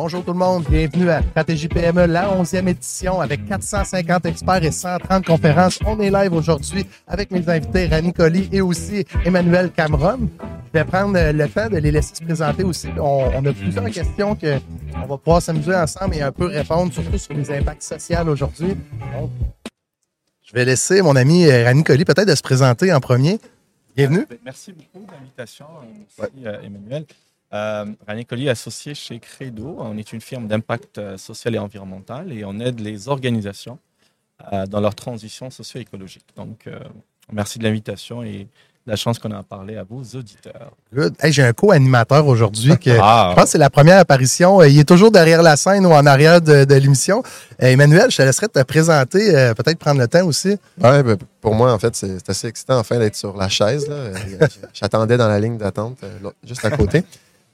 Bonjour 0.00 0.24
tout 0.24 0.32
le 0.32 0.38
monde, 0.38 0.64
bienvenue 0.70 1.10
à 1.10 1.22
Stratégie 1.22 1.66
PME, 1.66 2.06
la 2.06 2.28
11e 2.28 2.68
édition 2.68 3.20
avec 3.20 3.44
450 3.48 4.26
experts 4.26 4.62
et 4.62 4.70
130 4.70 5.26
conférences. 5.26 5.80
On 5.84 5.98
est 5.98 6.08
live 6.08 6.34
aujourd'hui 6.34 6.86
avec 7.08 7.32
mes 7.32 7.48
invités 7.48 7.88
Rani 7.88 8.12
Colli 8.12 8.48
et 8.52 8.60
aussi 8.60 9.04
Emmanuel 9.24 9.72
Cameron. 9.72 10.30
Je 10.66 10.78
vais 10.78 10.84
prendre 10.84 11.18
le 11.18 11.48
temps 11.48 11.68
de 11.68 11.78
les 11.78 11.90
laisser 11.90 12.14
se 12.14 12.22
présenter 12.22 12.62
aussi. 12.62 12.86
On, 12.96 13.44
a 13.44 13.52
plusieurs 13.52 13.90
questions 13.90 14.36
que 14.36 14.60
on 14.94 15.06
va 15.08 15.18
pouvoir 15.18 15.42
s'amuser 15.42 15.74
ensemble 15.74 16.14
et 16.14 16.22
un 16.22 16.30
peu 16.30 16.46
répondre, 16.46 16.92
surtout 16.92 17.18
sur 17.18 17.34
les 17.34 17.50
impacts 17.50 17.82
sociaux 17.82 18.28
aujourd'hui. 18.28 18.76
Je 20.44 20.52
vais 20.52 20.64
laisser 20.64 21.02
mon 21.02 21.16
ami 21.16 21.50
Rani 21.50 21.82
Colli 21.82 22.04
peut-être 22.04 22.28
de 22.28 22.36
se 22.36 22.42
présenter 22.42 22.92
en 22.92 23.00
premier. 23.00 23.40
Bienvenue. 23.96 24.26
Merci 24.44 24.72
beaucoup 24.72 25.04
de 25.04 25.10
l'invitation. 25.10 25.66
Merci, 26.16 26.46
euh, 26.46 26.62
Emmanuel. 26.62 27.04
Euh, 27.54 27.86
René 28.06 28.24
Collier, 28.24 28.50
associé 28.50 28.94
chez 28.94 29.18
Credo. 29.18 29.76
On 29.78 29.96
est 29.96 30.12
une 30.12 30.20
firme 30.20 30.46
d'impact 30.46 30.98
euh, 30.98 31.16
social 31.16 31.54
et 31.54 31.58
environnemental 31.58 32.32
et 32.32 32.44
on 32.44 32.60
aide 32.60 32.80
les 32.80 33.08
organisations 33.08 33.78
euh, 34.52 34.66
dans 34.66 34.80
leur 34.80 34.94
transition 34.94 35.50
socio-écologique. 35.50 36.26
Donc, 36.36 36.66
euh, 36.66 36.78
merci 37.32 37.58
de 37.58 37.64
l'invitation 37.64 38.22
et 38.22 38.48
la 38.86 38.96
chance 38.96 39.18
qu'on 39.18 39.30
a 39.30 39.38
à 39.38 39.42
parler 39.42 39.76
à 39.76 39.82
vos 39.82 40.02
auditeurs. 40.14 40.72
Good. 40.94 41.14
Hey, 41.20 41.32
J'ai 41.32 41.42
un 41.42 41.52
co-animateur 41.52 42.26
aujourd'hui 42.26 42.78
que 42.78 42.90
ah. 43.00 43.28
je 43.30 43.34
pense 43.34 43.44
que 43.44 43.50
c'est 43.50 43.58
la 43.58 43.70
première 43.70 43.98
apparition. 43.98 44.62
Il 44.62 44.78
est 44.78 44.88
toujours 44.88 45.10
derrière 45.10 45.42
la 45.42 45.56
scène 45.56 45.84
ou 45.86 45.92
en 45.92 46.06
arrière 46.06 46.40
de, 46.40 46.64
de 46.64 46.74
l'émission. 46.74 47.22
Emmanuel, 47.58 48.10
je 48.10 48.16
te 48.16 48.22
laisserai 48.22 48.48
te 48.48 48.62
présenter, 48.62 49.52
peut-être 49.54 49.78
prendre 49.78 50.00
le 50.00 50.08
temps 50.08 50.24
aussi. 50.24 50.56
Ouais, 50.80 51.02
ben, 51.02 51.18
pour 51.42 51.54
moi, 51.54 51.72
en 51.72 51.78
fait, 51.78 51.94
c'est 51.96 52.26
assez 52.30 52.46
excitant 52.46 52.78
enfin 52.78 52.98
d'être 52.98 53.16
sur 53.16 53.36
la 53.36 53.50
chaise. 53.50 53.90
J'attendais 54.72 55.18
dans 55.18 55.28
la 55.28 55.38
ligne 55.38 55.58
d'attente, 55.58 55.98
juste 56.46 56.64
à 56.64 56.70
côté. 56.70 57.04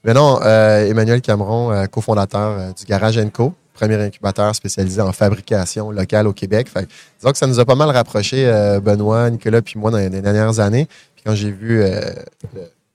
Mais 0.05 0.13
non, 0.13 0.39
euh, 0.43 0.87
Emmanuel 0.87 1.19
Cameron, 1.19 1.71
euh, 1.71 1.87
cofondateur 1.87 2.59
euh, 2.59 2.71
du 2.73 2.85
Garage 2.85 3.19
Co, 3.33 3.55
premier 3.73 3.95
incubateur 3.95 4.53
spécialisé 4.53 5.01
en 5.01 5.11
fabrication 5.11 5.89
locale 5.89 6.27
au 6.27 6.33
Québec. 6.33 6.67
Disons 7.19 7.31
que 7.31 7.37
ça 7.39 7.47
nous 7.47 7.59
a 7.59 7.65
pas 7.65 7.73
mal 7.73 7.89
rapproché, 7.89 8.45
Benoît, 8.83 9.31
Nicolas 9.31 9.63
puis 9.63 9.79
moi 9.79 9.89
dans 9.89 9.97
les, 9.97 10.09
dernières 10.09 10.59
années. 10.59 10.87
Puis 11.15 11.23
quand 11.25 11.33
j'ai 11.33 11.49
vu 11.49 11.83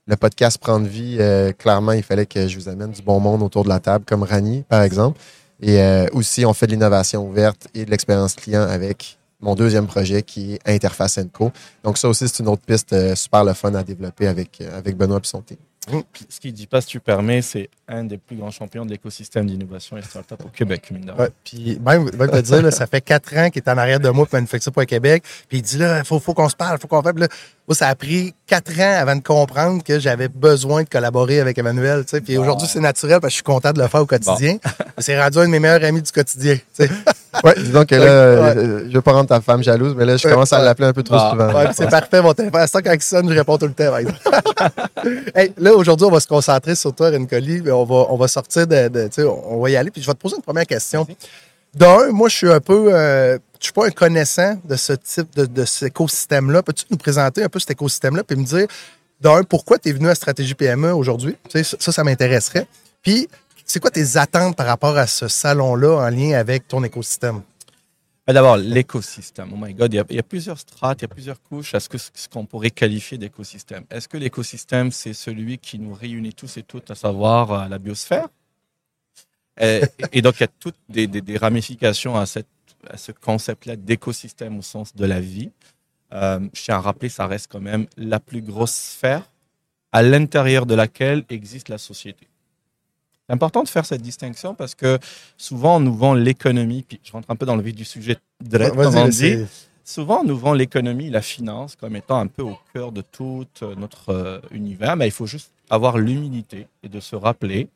le, 0.07 0.17
podcast 0.17 0.57
prendre 0.59 0.87
vie, 0.87 1.19
clairement, 1.59 1.93
il 1.93 2.03
fallait 2.03 2.25
que 2.25 2.49
je 2.49 2.57
vous 2.57 2.69
amène 2.69 2.93
du 2.93 3.03
bon 3.03 3.21
monde 3.21 3.43
autour 3.43 3.65
de 3.65 3.69
la 3.69 3.81
table, 3.81 4.07
comme 4.07 4.23
Rani, 4.23 4.63
par 4.69 4.83
exemple. 4.83 5.21
Et 5.61 5.83
aussi, 6.13 6.47
on 6.47 6.55
fait 6.55 6.67
de 6.67 6.73
l'innovation 6.73 7.29
ouverte 7.29 7.67
et 7.75 7.85
de 7.85 7.91
l'expérience 7.91 8.35
client 8.35 8.63
avec 8.63 9.19
mon 9.41 9.55
deuxième 9.55 9.87
projet 9.87 10.23
qui 10.23 10.55
est 10.55 10.75
Interface 10.75 11.19
Co. 11.35 11.53
Donc 11.85 11.99
ça 11.99 12.09
aussi, 12.09 12.27
c'est 12.27 12.43
une 12.43 12.49
autre 12.49 12.63
piste 12.65 13.15
super 13.17 13.45
le 13.45 13.53
fun 13.53 13.75
à 13.75 13.83
développer 13.83 14.29
avec, 14.29 14.63
avec 14.75 14.97
Benoît 14.97 15.21
et 15.23 15.27
son 15.27 15.43
team. 15.43 15.59
Ce 16.29 16.41
qui 16.41 16.53
dit 16.53 16.67
pas, 16.67 16.83
si 16.83 16.89
tu 16.89 17.01
permets, 17.01 17.41
c'est 17.41 17.71
un 17.89 18.05
des 18.05 18.19
plus 18.19 18.37
grands 18.37 18.51
champions 18.51 18.85
de 18.85 18.91
l'écosystème 18.91 19.47
d'innovation 19.47 19.97
et 19.97 20.03
start-up 20.03 20.43
au 20.45 20.49
Québec, 20.49 20.91
mine 20.91 21.11
ouais, 21.19 21.31
Puis 21.43 21.81
même, 21.85 22.05
même 22.17 22.31
te 22.31 22.41
dire, 22.41 22.63
là, 22.63 22.71
ça 22.71 22.87
fait 22.87 23.01
quatre 23.01 23.35
ans 23.37 23.49
qu'il 23.49 23.63
est 23.63 23.69
en 23.69 23.79
arrière 23.79 23.99
de 23.99 24.11
moi 24.11 24.27
pour 24.27 24.35
Manufacture 24.35 24.73
pour 24.73 24.83
le 24.83 24.87
Québec. 24.87 25.25
Puis 25.49 25.59
il 25.59 25.63
dit 25.63 25.79
là, 25.79 25.99
il 25.99 26.05
faut, 26.05 26.21
qu'on 26.21 26.49
se 26.51 26.57
parle, 26.57 26.77
il 26.79 26.81
faut 26.83 26.89
qu'on 26.89 27.03
fasse. 27.03 27.15
Ça 27.73 27.89
a 27.89 27.95
pris 27.95 28.35
quatre 28.47 28.79
ans 28.81 28.97
avant 29.01 29.15
de 29.15 29.23
comprendre 29.23 29.83
que 29.85 30.01
j'avais 30.01 30.29
besoin 30.29 30.83
de 30.83 30.89
collaborer 30.89 31.41
avec 31.41 31.57
Emmanuel. 31.57 32.05
Puis 32.05 32.37
aujourd'hui, 32.37 32.69
c'est 32.71 32.81
naturel 32.81 33.21
parce 33.21 33.29
que 33.29 33.31
je 33.31 33.35
suis 33.37 33.43
content 33.43 33.73
de 33.73 33.81
le 33.81 33.89
faire 33.89 34.03
au 34.03 34.07
quotidien. 34.07 34.57
C'est 34.99 35.19
rendu 35.19 35.39
un 35.39 35.45
de 35.45 35.51
mes 35.51 35.61
meilleurs 35.61 35.85
amis 35.85 36.03
du 36.03 36.13
quotidien. 36.13 36.57
Ouais, 37.45 37.55
disons 37.57 37.85
que 37.85 37.95
là, 37.95 38.03
euh, 38.03 38.81
je 38.83 38.89
ne 38.89 38.93
veux 38.93 39.01
pas 39.01 39.13
rendre 39.13 39.29
ta 39.29 39.41
femme 39.41 39.63
jalouse, 39.63 39.95
mais 39.97 40.05
là, 40.05 40.17
je 40.17 40.29
commence 40.29 40.53
à 40.53 40.61
l'appeler 40.63 40.89
un 40.89 40.93
peu 40.93 41.05
trop 41.05 41.17
souvent. 41.17 41.53
Ouais, 41.55 41.69
c'est 41.73 41.89
parfait, 41.89 42.21
mon 42.21 42.35
téléphone. 42.35 42.67
Ça, 42.67 42.83
quand 42.83 42.93
il 42.93 43.01
sonne, 43.01 43.31
je 43.31 43.35
réponds 43.35 43.57
tout 43.57 43.67
le 43.67 43.73
temps. 43.73 43.97
hey, 45.35 45.53
là, 45.57 45.73
aujourd'hui, 45.75 46.07
on 46.07 46.11
va 46.11 46.19
se 46.19 46.27
concentrer 46.27 46.75
sur 46.75 46.93
toi, 46.93 47.11
Rencoli. 47.11 47.63
On 47.71 47.85
va, 47.85 48.07
on 48.11 48.17
va 48.17 48.29
sortir 48.29 48.67
de. 48.67 48.91
on 49.25 49.61
va 49.61 49.71
y 49.71 49.77
aller. 49.77 49.91
Puis 49.91 50.03
je 50.03 50.09
vais 50.09 50.15
te 50.15 50.19
poser 50.19 50.37
une 50.37 50.43
première 50.43 50.67
question. 50.67 51.07
D'un, 51.75 52.11
moi, 52.11 52.29
je 52.29 52.37
suis 52.37 52.51
un 52.51 52.61
peu. 52.61 52.95
Euh, 52.95 53.39
je 53.61 53.67
suis 53.67 53.73
pas 53.73 53.87
un 53.87 53.91
connaissant 53.91 54.59
de 54.65 54.75
ce 54.75 54.95
type 54.95 55.35
de, 55.37 55.47
de 55.47 55.65
cet 55.65 55.89
écosystème-là. 55.89 56.63
Peux-tu 56.63 56.87
nous 56.91 56.97
présenter 56.97 57.43
un 57.43 57.49
peu 57.49 57.59
cet 57.59 57.73
écosystème-là 57.73 58.25
puis 58.25 58.37
me 58.37 58.45
dire, 58.45 58.67
d'un, 59.21 59.45
pourquoi 59.45 59.79
tu 59.79 59.91
es 59.91 59.93
venu 59.93 60.09
à 60.09 60.15
Stratégie 60.15 60.55
PME 60.55 60.93
aujourd'hui? 60.93 61.37
Ça, 61.53 61.93
ça 61.93 62.05
m'intéresserait. 62.05 62.67
Puis, 63.03 63.29
c'est 63.67 63.81
quoi 63.81 63.91
tes 63.91 64.17
attentes 64.17 64.57
par 64.57 64.67
rapport 64.67 64.97
à 64.97 65.07
ce 65.07 65.29
salon-là 65.29 66.07
en 66.07 66.09
lien 66.09 66.39
avec 66.39 66.67
ton 66.67 66.83
écosystème? 66.83 67.43
Ben, 68.27 68.35
d'abord, 68.35 68.57
l'écosystème. 68.57 69.51
Oh 69.53 69.57
my 69.59 69.75
God, 69.75 69.93
il 69.93 69.97
y, 70.11 70.19
a, 70.19 70.23
plusieurs 70.23 70.59
strates, 70.59 71.01
il 71.01 71.03
y 71.03 71.05
a 71.05 71.09
plusieurs 71.09 71.43
couches 71.43 71.75
à 71.75 71.81
ce 71.81 71.89
qu'on 72.33 72.47
pourrait 72.47 72.71
qualifier 72.71 73.19
d'écosystème. 73.19 73.85
Est-ce 73.91 74.09
que 74.09 74.17
l'écosystème, 74.17 74.91
c'est 74.91 75.13
celui 75.13 75.59
qui 75.59 75.79
nous 75.79 75.95
réunit 75.95 76.33
tous 76.33 76.57
et 76.57 76.63
toutes, 76.63 76.91
à 76.91 76.95
savoir 76.95 77.53
euh, 77.53 77.69
la 77.69 77.79
biosphère? 77.79 78.29
Et, 79.61 80.23
donc, 80.23 80.37
il 80.39 80.41
y 80.41 80.45
a 80.45 80.49
toutes 80.59 80.77
des, 80.89 81.37
ramifications 81.37 82.17
à, 82.17 82.27
cette, 82.27 82.49
à 82.89 82.97
ce 82.97 83.13
concept-là 83.13 83.77
d'écosystème 83.77 84.59
au 84.59 84.63
sens 84.63 84.95
de 84.95 85.05
la 85.05 85.21
vie. 85.21 85.51
Euh, 86.13 86.41
je 86.53 86.63
tiens 86.63 86.77
à 86.77 86.81
rappeler, 86.81 87.09
ça 87.09 87.27
reste 87.27 87.49
quand 87.53 87.61
même 87.61 87.87
la 87.97 88.19
plus 88.19 88.43
grosse 88.43 88.75
sphère 88.75 89.31
à 89.93 90.03
l'intérieur 90.03 90.67
de 90.67 90.75
laquelle 90.75 91.25
existe 91.29 91.69
la 91.69 91.79
société. 91.79 92.27
C'est 93.29 93.35
important 93.35 93.63
de 93.63 93.69
faire 93.69 93.85
cette 93.85 94.03
distinction 94.03 94.55
parce 94.55 94.75
que 94.75 94.99
souvent, 95.37 95.77
on 95.77 95.81
nous 95.81 95.95
vend 95.95 96.15
l'économie, 96.15 96.83
puis 96.83 96.99
je 97.05 97.13
rentre 97.13 97.31
un 97.31 97.37
peu 97.37 97.47
dans 97.47 97.57
le 97.57 97.63
vif 97.63 97.75
du 97.75 97.85
sujet, 97.85 98.17
direct, 98.41 98.75
comme 98.75 98.97
on 98.97 99.09
dit. 99.09 99.45
Souvent, 99.85 100.21
on 100.21 100.25
nous 100.25 100.39
vend 100.39 100.53
l'économie, 100.53 101.11
la 101.11 101.23
finance 101.23 101.75
comme 101.75 101.97
étant 101.97 102.19
un 102.19 102.29
peu 102.29 102.43
au 102.43 102.57
cœur 102.73 102.93
de 102.93 103.03
tout 103.03 103.47
euh, 103.63 103.75
notre 103.75 104.11
euh, 104.11 104.41
univers, 104.53 104.95
mais 104.95 105.09
il 105.09 105.11
faut 105.11 105.27
juste 105.27 105.53
avoir 105.69 105.99
l'humilité 105.99 106.69
et 106.83 106.89
de 106.89 107.01
se 107.01 107.17
rappeler 107.17 107.69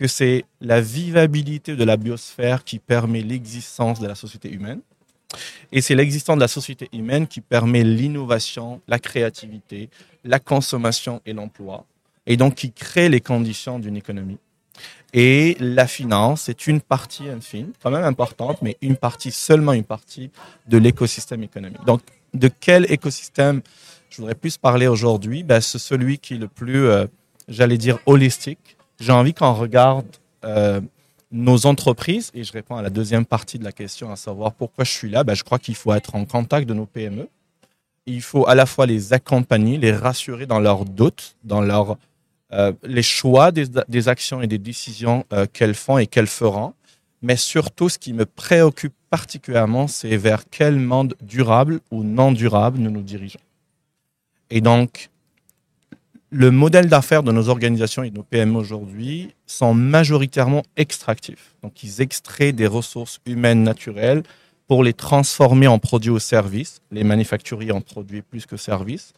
que 0.00 0.06
c'est 0.06 0.46
la 0.62 0.80
vivabilité 0.80 1.76
de 1.76 1.84
la 1.84 1.98
biosphère 1.98 2.64
qui 2.64 2.78
permet 2.78 3.20
l'existence 3.20 4.00
de 4.00 4.08
la 4.08 4.14
société 4.14 4.50
humaine. 4.50 4.80
Et 5.72 5.82
c'est 5.82 5.94
l'existence 5.94 6.36
de 6.36 6.40
la 6.40 6.48
société 6.48 6.88
humaine 6.94 7.26
qui 7.26 7.42
permet 7.42 7.84
l'innovation, 7.84 8.80
la 8.88 8.98
créativité, 8.98 9.90
la 10.24 10.38
consommation 10.38 11.20
et 11.26 11.34
l'emploi, 11.34 11.84
et 12.26 12.38
donc 12.38 12.54
qui 12.54 12.72
crée 12.72 13.10
les 13.10 13.20
conditions 13.20 13.78
d'une 13.78 13.94
économie. 13.94 14.38
Et 15.12 15.54
la 15.60 15.86
finance 15.86 16.48
est 16.48 16.66
une 16.66 16.80
partie 16.80 17.28
infime, 17.28 17.72
quand 17.82 17.90
même 17.90 18.04
importante, 18.04 18.62
mais 18.62 18.78
une 18.80 18.96
partie, 18.96 19.32
seulement 19.32 19.74
une 19.74 19.84
partie 19.84 20.30
de 20.66 20.78
l'écosystème 20.78 21.42
économique. 21.42 21.84
Donc, 21.84 22.00
de 22.32 22.48
quel 22.48 22.90
écosystème 22.90 23.60
je 24.08 24.16
voudrais 24.16 24.34
plus 24.34 24.56
parler 24.56 24.86
aujourd'hui? 24.86 25.42
Ben, 25.42 25.60
C'est 25.60 25.78
celui 25.78 26.18
qui 26.18 26.34
est 26.34 26.38
le 26.38 26.48
plus, 26.48 26.86
euh, 26.86 27.06
j'allais 27.48 27.76
dire, 27.76 27.98
holistique. 28.06 28.78
J'ai 29.00 29.12
envie 29.12 29.32
qu'on 29.32 29.54
regarde 29.54 30.06
euh, 30.44 30.80
nos 31.32 31.64
entreprises, 31.64 32.30
et 32.34 32.44
je 32.44 32.52
réponds 32.52 32.76
à 32.76 32.82
la 32.82 32.90
deuxième 32.90 33.24
partie 33.24 33.58
de 33.58 33.64
la 33.64 33.72
question, 33.72 34.12
à 34.12 34.16
savoir 34.16 34.52
pourquoi 34.52 34.84
je 34.84 34.90
suis 34.90 35.10
là. 35.10 35.24
Ben, 35.24 35.34
je 35.34 35.42
crois 35.42 35.58
qu'il 35.58 35.74
faut 35.74 35.92
être 35.94 36.14
en 36.14 36.26
contact 36.26 36.68
de 36.68 36.74
nos 36.74 36.86
PME. 36.86 37.28
Il 38.06 38.20
faut 38.20 38.46
à 38.46 38.54
la 38.54 38.66
fois 38.66 38.86
les 38.86 39.12
accompagner, 39.12 39.78
les 39.78 39.92
rassurer 39.92 40.46
dans 40.46 40.60
leurs 40.60 40.84
doutes, 40.84 41.36
dans 41.44 41.62
leurs 41.62 41.96
euh, 42.52 42.72
les 42.82 43.02
choix 43.02 43.52
des, 43.52 44.08
actions 44.08 44.42
et 44.42 44.48
des 44.48 44.58
décisions 44.58 45.24
euh, 45.32 45.46
qu'elles 45.50 45.74
font 45.74 45.98
et 45.98 46.06
qu'elles 46.06 46.26
feront. 46.26 46.74
Mais 47.22 47.36
surtout, 47.36 47.88
ce 47.88 47.98
qui 47.98 48.12
me 48.12 48.26
préoccupe 48.26 48.94
particulièrement, 49.08 49.86
c'est 49.86 50.16
vers 50.16 50.42
quel 50.50 50.76
monde 50.76 51.14
durable 51.22 51.80
ou 51.90 52.02
non 52.02 52.32
durable 52.32 52.78
nous 52.78 52.90
nous 52.90 53.02
dirigeons. 53.02 53.40
Et 54.50 54.60
donc, 54.60 55.10
le 56.30 56.50
modèle 56.50 56.86
d'affaires 56.86 57.22
de 57.22 57.32
nos 57.32 57.48
organisations 57.48 58.04
et 58.04 58.10
de 58.10 58.16
nos 58.16 58.22
PME 58.22 58.56
aujourd'hui 58.56 59.34
sont 59.46 59.74
majoritairement 59.74 60.62
extractifs. 60.76 61.54
Donc, 61.62 61.82
ils 61.82 62.00
extraient 62.00 62.52
des 62.52 62.68
ressources 62.68 63.18
humaines 63.26 63.64
naturelles 63.64 64.22
pour 64.68 64.84
les 64.84 64.92
transformer 64.92 65.66
en 65.66 65.80
produits 65.80 66.10
ou 66.10 66.20
services, 66.20 66.80
les 66.92 67.02
manufacturiers 67.02 67.72
en 67.72 67.80
produits 67.80 68.22
plus 68.22 68.46
que 68.46 68.56
services, 68.56 69.12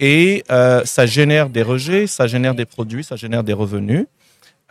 et 0.00 0.44
euh, 0.50 0.82
ça 0.86 1.04
génère 1.04 1.50
des 1.50 1.62
rejets, 1.62 2.06
ça 2.06 2.26
génère 2.26 2.54
des 2.54 2.64
produits, 2.64 3.04
ça 3.04 3.16
génère 3.16 3.44
des 3.44 3.52
revenus. 3.52 4.06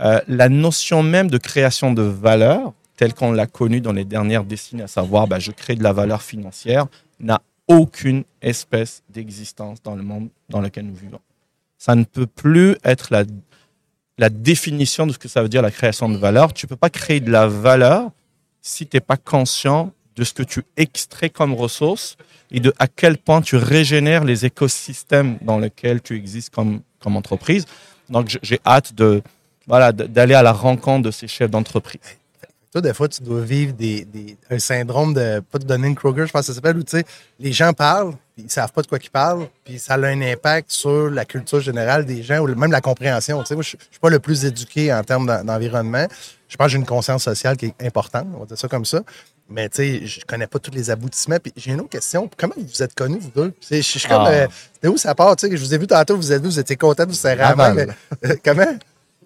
Euh, 0.01 0.19
la 0.27 0.49
notion 0.49 1.03
même 1.03 1.29
de 1.29 1.37
création 1.37 1.93
de 1.93 2.01
valeur, 2.01 2.73
telle 2.97 3.13
qu'on 3.13 3.31
l'a 3.31 3.45
connue 3.45 3.81
dans 3.81 3.93
les 3.93 4.05
dernières 4.05 4.43
décennies, 4.43 4.81
à 4.81 4.87
savoir 4.87 5.27
bah, 5.27 5.37
je 5.37 5.51
crée 5.51 5.75
de 5.75 5.83
la 5.83 5.93
valeur 5.93 6.23
financière, 6.23 6.87
n'a 7.19 7.41
aucune 7.67 8.23
espèce 8.41 9.03
d'existence 9.09 9.81
dans 9.83 9.95
le 9.95 10.03
monde 10.03 10.29
dans 10.49 10.61
lequel 10.61 10.85
nous 10.85 10.95
vivons. 10.95 11.19
Ça 11.85 11.93
ne 11.93 12.03
peut 12.03 12.25
plus 12.25 12.77
être 12.83 13.09
la, 13.11 14.29
définition 14.31 15.05
de 15.05 15.13
ce 15.13 15.19
que 15.19 15.27
ça 15.27 15.43
veut 15.43 15.49
dire 15.49 15.61
la 15.61 15.69
création 15.69 16.09
de 16.09 16.17
valeur. 16.17 16.51
Tu 16.51 16.65
ne 16.65 16.69
peux 16.69 16.75
pas 16.75 16.89
créer 16.89 17.19
de 17.19 17.29
la 17.29 17.45
valeur 17.45 18.09
si 18.59 18.87
tu 18.87 18.97
n'es 18.97 19.01
pas 19.01 19.17
conscient 19.17 19.91
de 20.15 20.23
ce 20.23 20.33
que 20.33 20.41
tu 20.41 20.63
extrais 20.77 21.29
comme 21.29 21.53
ressource 21.53 22.17
et 22.49 22.59
de 22.59 22.73
à 22.79 22.87
quel 22.87 23.19
point 23.19 23.39
tu 23.43 23.55
régénères 23.55 24.23
les 24.23 24.47
écosystèmes 24.47 25.37
dans 25.43 25.59
lesquels 25.59 26.01
tu 26.01 26.15
existes 26.15 26.51
comme, 26.51 26.81
entreprise. 27.03 27.65
Donc, 28.09 28.35
j'ai 28.41 28.59
hâte 28.65 28.95
de, 28.95 29.21
voilà, 29.67 29.91
d'aller 29.91 30.33
à 30.33 30.41
la 30.41 30.53
rencontre 30.53 31.03
de 31.03 31.11
ces 31.11 31.27
chefs 31.27 31.51
d'entreprise. 31.51 32.01
Toi, 32.71 32.81
des 32.81 32.95
fois, 32.95 33.07
tu 33.09 33.21
dois 33.21 33.41
vivre 33.41 33.73
des, 33.73 34.07
un 34.49 34.57
syndrome 34.57 35.13
de, 35.13 35.39
pas 35.39 35.59
de 35.59 35.65
Dunning-Kruger, 35.65 36.25
je 36.25 36.31
pense 36.31 36.41
que 36.41 36.47
ça 36.47 36.53
s'appelle, 36.55 36.77
où 36.77 36.83
tu 36.83 36.97
sais, 36.97 37.05
les 37.39 37.53
gens 37.53 37.73
parlent, 37.73 38.15
ils 38.37 38.49
savent 38.51 38.71
pas 38.71 38.81
de 38.81 38.87
quoi 38.87 38.97
ils 39.01 39.09
parlent, 39.09 39.47
puis 39.63 39.79
ça 39.79 39.93
a 39.93 39.97
un 40.07 40.21
impact 40.21 40.71
sur 40.71 41.09
la 41.09 41.23
culture 41.25 41.59
générale 41.61 42.05
des 42.05 42.21
gens 42.23 42.39
ou 42.39 42.47
même 42.55 42.71
la 42.71 42.81
compréhension. 42.81 43.39
Tu 43.41 43.47
sais, 43.47 43.53
moi, 43.55 43.63
je 43.63 43.69
suis 43.69 43.77
pas 44.01 44.09
le 44.09 44.19
plus 44.19 44.43
éduqué 44.45 44.93
en 44.93 45.03
termes 45.03 45.25
d'environnement. 45.43 46.05
Je 46.49 46.57
pense 46.57 46.65
que 46.67 46.71
j'ai 46.71 46.77
une 46.77 46.85
conscience 46.85 47.23
sociale 47.23 47.55
qui 47.57 47.67
est 47.67 47.85
importante, 47.85 48.27
on 48.35 48.39
va 48.39 48.45
dire 48.45 48.57
ça 48.57 48.67
comme 48.67 48.85
ça. 48.85 49.01
Mais 49.49 49.69
tu 49.69 49.77
sais, 49.77 50.05
je 50.05 50.25
connais 50.25 50.47
pas 50.47 50.57
tous 50.59 50.71
les 50.71 50.89
aboutissements. 50.89 51.37
Puis 51.41 51.53
j'ai 51.55 51.71
une 51.71 51.79
autre 51.79 51.89
question. 51.89 52.27
Comment 52.35 52.55
vous 52.57 52.81
êtes 52.83 52.95
connus, 52.95 53.19
vous 53.19 53.29
deux? 53.43 53.53
Je 53.69 53.79
suis 53.81 54.01
comme. 54.01 54.23
Ah. 54.25 54.29
euh, 54.31 54.47
C'était 54.73 54.87
où 54.87 54.97
ça 54.97 55.13
part? 55.13 55.35
Tu 55.35 55.47
sais, 55.47 55.55
je 55.55 55.61
vous 55.63 55.73
ai 55.73 55.77
vu 55.77 55.85
tantôt, 55.87 56.15
vous 56.17 56.31
êtes? 56.33 56.41
Vous 56.43 56.57
étiez 56.59 56.75
content 56.75 57.03
de 57.03 57.09
vous 57.09 57.15
serrer 57.15 57.35
Laval. 57.37 57.73
mais- 57.75 57.87
euh, 58.31 58.35
comment? 58.43 58.75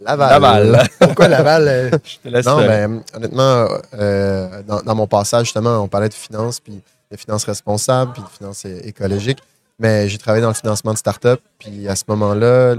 Laval. 0.02 0.30
Laval. 0.30 0.90
Pourquoi 1.00 1.28
Laval? 1.30 1.68
euh, 1.68 1.90
Je 2.04 2.18
te 2.18 2.28
laisse. 2.34 2.46
Non, 2.46 2.60
euh, 2.60 2.68
ben, 2.68 3.02
honnêtement, 3.14 3.68
euh, 3.94 4.62
dans, 4.68 4.82
dans 4.82 4.96
mon 4.96 5.08
passage, 5.08 5.46
justement, 5.46 5.80
on 5.80 5.88
parlait 5.88 6.10
de 6.10 6.14
finances, 6.14 6.60
puis 6.60 6.82
de 7.12 7.18
finances 7.18 7.46
responsables, 7.46 8.14
puis 8.14 8.22
de 8.22 8.28
finances 8.28 8.66
écologiques. 8.66 9.40
Mais 9.80 10.08
j'ai 10.10 10.18
travaillé 10.18 10.42
dans 10.42 10.50
le 10.50 10.56
financement 10.56 10.94
de 10.94 10.98
start-up, 10.98 11.42
puis 11.58 11.88
à 11.88 11.96
ce 11.96 12.04
moment-là, 12.10 12.76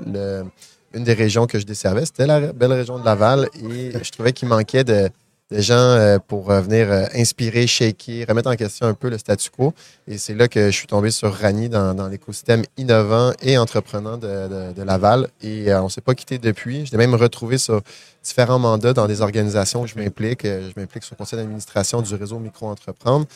une 0.94 1.04
des 1.04 1.14
régions 1.14 1.46
que 1.46 1.58
je 1.58 1.66
desservais, 1.66 2.04
c'était 2.04 2.26
la 2.26 2.52
belle 2.52 2.72
région 2.72 2.98
de 2.98 3.04
Laval, 3.04 3.48
et 3.54 3.92
je 4.02 4.10
trouvais 4.10 4.32
qu'il 4.32 4.48
manquait 4.48 4.84
de, 4.84 5.10
gens 5.50 5.74
euh, 5.74 6.18
pour 6.24 6.52
euh, 6.52 6.60
venir 6.60 6.92
euh, 6.92 7.06
inspirer, 7.12 7.66
shaker, 7.66 8.24
remettre 8.28 8.48
en 8.48 8.54
question 8.54 8.86
un 8.86 8.94
peu 8.94 9.10
le 9.10 9.18
statu 9.18 9.50
quo. 9.50 9.74
Et 10.06 10.16
c'est 10.16 10.34
là 10.34 10.46
que 10.46 10.66
je 10.66 10.76
suis 10.76 10.86
tombé 10.86 11.10
sur 11.10 11.34
Rani 11.34 11.68
dans, 11.68 12.06
l'écosystème 12.08 12.62
innovant 12.76 13.32
et 13.42 13.58
entreprenant 13.58 14.16
de, 14.16 14.72
de- 14.72 14.82
Laval. 14.84 15.26
Et 15.42 15.74
on 15.74 15.84
ne 15.84 15.88
s'est 15.88 16.02
pas 16.02 16.14
quitté 16.14 16.38
depuis. 16.38 16.86
Je 16.86 16.92
l'ai 16.92 16.98
même 16.98 17.16
retrouvé 17.16 17.58
sur 17.58 17.82
différents 18.22 18.60
mandats 18.60 18.92
dans 18.92 19.08
des 19.08 19.22
organisations 19.22 19.82
où 19.82 19.88
je 19.88 19.96
m'implique. 19.96 20.44
Je 20.44 20.72
m'implique 20.76 21.02
sur 21.02 21.14
le 21.14 21.18
conseil 21.18 21.40
d'administration 21.40 22.00
du 22.00 22.14
réseau 22.14 22.38
Micro-Entreprendre 22.38 23.26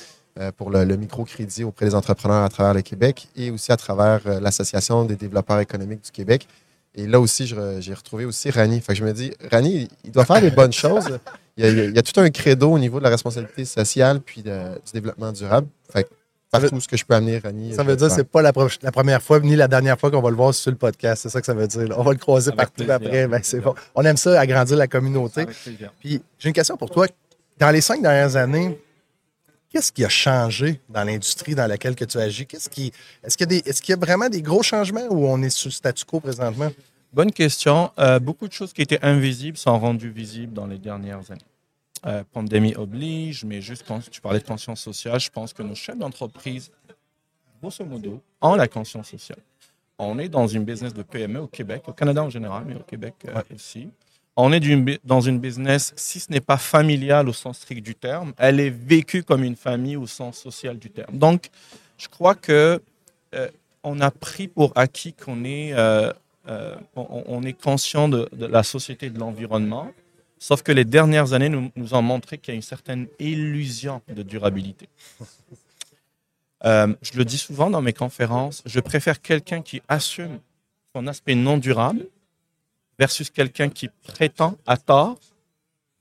pour 0.57 0.71
le, 0.71 0.85
le 0.85 0.97
microcrédit 0.97 1.65
auprès 1.65 1.87
des 1.87 1.95
entrepreneurs 1.95 2.43
à 2.45 2.49
travers 2.49 2.75
le 2.75 2.83
Québec 2.83 3.29
et 3.37 3.51
aussi 3.51 3.71
à 3.73 3.77
travers 3.77 4.21
euh, 4.27 4.41
l'Association 4.41 5.05
des 5.05 5.17
développeurs 5.17 5.61
économiques 5.61 6.05
du 6.05 6.11
Québec. 6.11 6.49
Et 6.97 7.07
là 7.07 7.19
aussi, 7.21 7.47
j'ai 7.47 7.95
retrouvé 7.95 8.25
aussi 8.25 8.51
Rani. 8.51 8.81
Fait 8.81 8.93
que 8.93 8.99
je 9.01 9.05
me 9.05 9.13
dis, 9.13 9.33
Rani, 9.51 9.89
il- 10.05 10.13
doit 10.13 10.25
faire 10.25 10.41
des 10.41 10.51
bonnes 10.53 10.73
choses. 10.73 11.19
Il 11.57 11.65
y, 11.65 11.69
a, 11.69 11.71
il 11.85 11.97
y 11.99 12.03
tout 12.03 12.21
un 12.21 12.31
credo 12.31 12.71
au 12.73 12.79
niveau 12.79 12.99
de 12.99 13.05
la 13.05 13.11
responsabilité 13.11 13.65
sociale 13.65 14.21
puis 14.21 14.43
de- 14.43 14.75
du 14.87 14.93
développement 14.93 15.33
durable. 15.33 15.67
Fait 15.93 16.05
que 16.05 16.09
partout 16.53 16.79
ce 16.81 16.87
que 16.87 16.97
je 16.97 17.05
peux 17.05 17.15
amener 17.15 17.39
Rani. 17.39 17.75
Ça 17.75 17.83
veut 17.83 17.97
dire 17.97 18.07
que 18.07 18.15
faire. 18.15 18.17
c'est 18.19 18.29
pas 18.31 18.43
la, 18.43 18.53
première 18.53 19.21
fois 19.23 19.41
ni 19.41 19.57
la 19.57 19.67
dernière 19.67 19.99
fois 19.99 20.09
qu'on 20.13 20.21
va 20.23 20.31
le 20.31 20.37
voir 20.37 20.55
sur 20.55 20.71
le 20.71 20.77
podcast. 20.77 21.23
C'est 21.25 21.31
ça 21.31 21.41
que 21.41 21.47
ça 21.47 21.55
veut 21.55 21.67
dire. 21.67 21.89
là. 21.89 21.97
On 21.99 22.05
va 22.05 22.13
le 22.13 22.19
croiser 22.19 22.49
Avec 22.51 22.59
partout 22.59 22.75
plaisir. 22.85 22.95
après. 22.95 23.27
Ben, 23.27 23.41
c'est 23.43 23.59
bon. 23.61 23.75
On 23.97 24.03
aime 24.05 24.17
ça, 24.17 24.39
agrandir 24.41 24.77
la 24.77 24.87
communauté. 24.87 25.47
Puis 25.99 26.23
j'ai 26.39 26.49
une 26.49 26.55
question 26.55 26.77
pour 26.77 26.91
toi. 26.91 27.09
Dans 27.59 27.71
les 27.71 27.81
cinq 27.81 28.03
dernières 28.03 28.37
années, 28.37 28.79
qu'est-ce 29.75 29.91
qui 29.91 30.05
a 30.05 30.09
changé 30.09 30.81
dans 30.89 31.03
l'industrie 31.03 31.57
dans 31.57 31.67
laquelle 31.67 31.97
que 31.97 32.05
tu 32.05 32.17
agis? 32.17 32.47
Qu'est-ce 32.47 32.71
qui, 32.71 32.93
est-ce 33.25 33.37
qu'il 33.37 33.51
y, 33.51 33.93
a 33.93 33.97
y 33.97 33.99
vraiment 33.99 34.29
des 34.29 34.41
gros 34.41 34.63
changements 34.63 35.07
ou 35.11 35.27
on 35.27 35.43
est 35.43 35.51
sur 35.51 35.73
statu 35.73 36.05
quo 36.05 36.21
présentement? 36.21 36.71
Bonne 37.13 37.33
question. 37.33 37.91
Euh, 37.99 38.21
beaucoup 38.21 38.47
de 38.47 38.53
choses 38.53 38.73
qui 38.73 38.83
étaient 38.83 39.03
invisibles 39.03 39.59
sont 39.59 39.77
rendues 39.77 40.11
visibles 40.11 40.53
dans 40.53 40.69
les 40.69 40.79
dernières 40.79 41.29
années. 41.29 41.41
Euh, 42.07 42.23
pandémie 42.33 42.77
oblige, 42.77 43.45
mais 43.45 43.61
juste 43.61 43.85
quand 43.87 43.99
tu 44.09 44.21
parlais 44.21 44.39
de 44.39 44.47
conscience 44.47 44.81
sociale, 44.81 45.19
je 45.19 45.31
pense 45.31 45.53
que 45.53 45.65
nos 45.65 45.75
chefs 45.75 45.99
d'entreprise, 45.99 46.71
grosso 47.61 47.85
modo, 47.85 48.23
ont 48.41 48.55
la 48.55 48.69
conscience 48.69 49.09
sociale. 49.09 49.41
On 49.99 50.21
est 50.21 50.29
dans 50.29 50.47
une 50.47 50.65
business 50.65 50.95
de 50.95 51.03
PME 51.03 51.41
au 51.41 51.49
Québec, 51.49 51.83
au 51.89 51.93
Canada 51.93 52.23
en 52.23 52.31
général, 52.31 52.63
mais 52.65 52.77
au 52.77 52.85
Québec 52.85 53.15
euh, 53.27 53.43
aussi. 53.53 53.89
On 54.37 54.53
est 54.53 54.61
dans 55.05 55.21
une 55.21 55.39
business, 55.39 55.93
si 55.97 56.19
ce 56.19 56.33
n'est 56.33 56.41
pas 56.41 56.57
familiale 56.57 57.29
au 57.29 57.33
sens 57.33 57.59
strict 57.59 57.85
du 57.85 57.95
terme, 57.95 58.33
elle 58.37 58.59
est 58.59 58.71
vécue 58.71 59.23
comme 59.23 59.45
une 59.45 59.55
famille 59.55 59.97
au 59.97 60.09
sens 60.09 60.39
social 60.39 60.77
du 60.77 60.91
terme. 60.91 61.17
Donc, 61.17 61.51
je 61.99 62.09
crois 62.09 62.35
que 62.35 62.83
euh, 63.35 63.49
on 63.85 64.01
a 64.01 64.11
pris 64.11 64.49
pour 64.49 64.73
acquis 64.75 65.13
qu'on 65.13 65.45
est, 65.45 65.73
euh, 65.75 66.13
euh, 66.49 66.75
conscient 67.63 68.09
de, 68.09 68.29
la 68.37 68.65
société 68.65 69.07
et 69.07 69.11
de 69.11 69.21
l'environnement, 69.21 69.93
sauf 70.39 70.63
que 70.63 70.73
les 70.73 70.85
dernières 70.85 71.33
années 71.33 71.49
nous, 71.49 71.95
ont 71.95 72.03
montré 72.03 72.39
qu'il 72.39 72.53
y 72.53 72.55
a 72.55 72.57
une 72.57 72.63
certaine 72.63 73.07
illusion 73.21 74.03
de 74.09 74.23
durabilité. 74.23 74.89
Je 76.65 77.17
le 77.17 77.25
dis 77.25 77.39
souvent 77.39 77.71
dans 77.71 77.83
mes 77.83 77.93
conférences, 77.93 78.63
je 78.67 78.81
préfère 78.81 79.21
quelqu'un 79.21 79.63
qui 79.63 79.81
assume 79.87 80.41
son 80.97 81.07
aspect 81.07 81.35
non 81.35 81.59
durable 81.59 82.07
versus 82.99 83.31
quelqu'un 83.31 83.69
qui 83.69 83.89
prétend 84.03 84.57
à 84.67 84.77
tort 84.77 85.19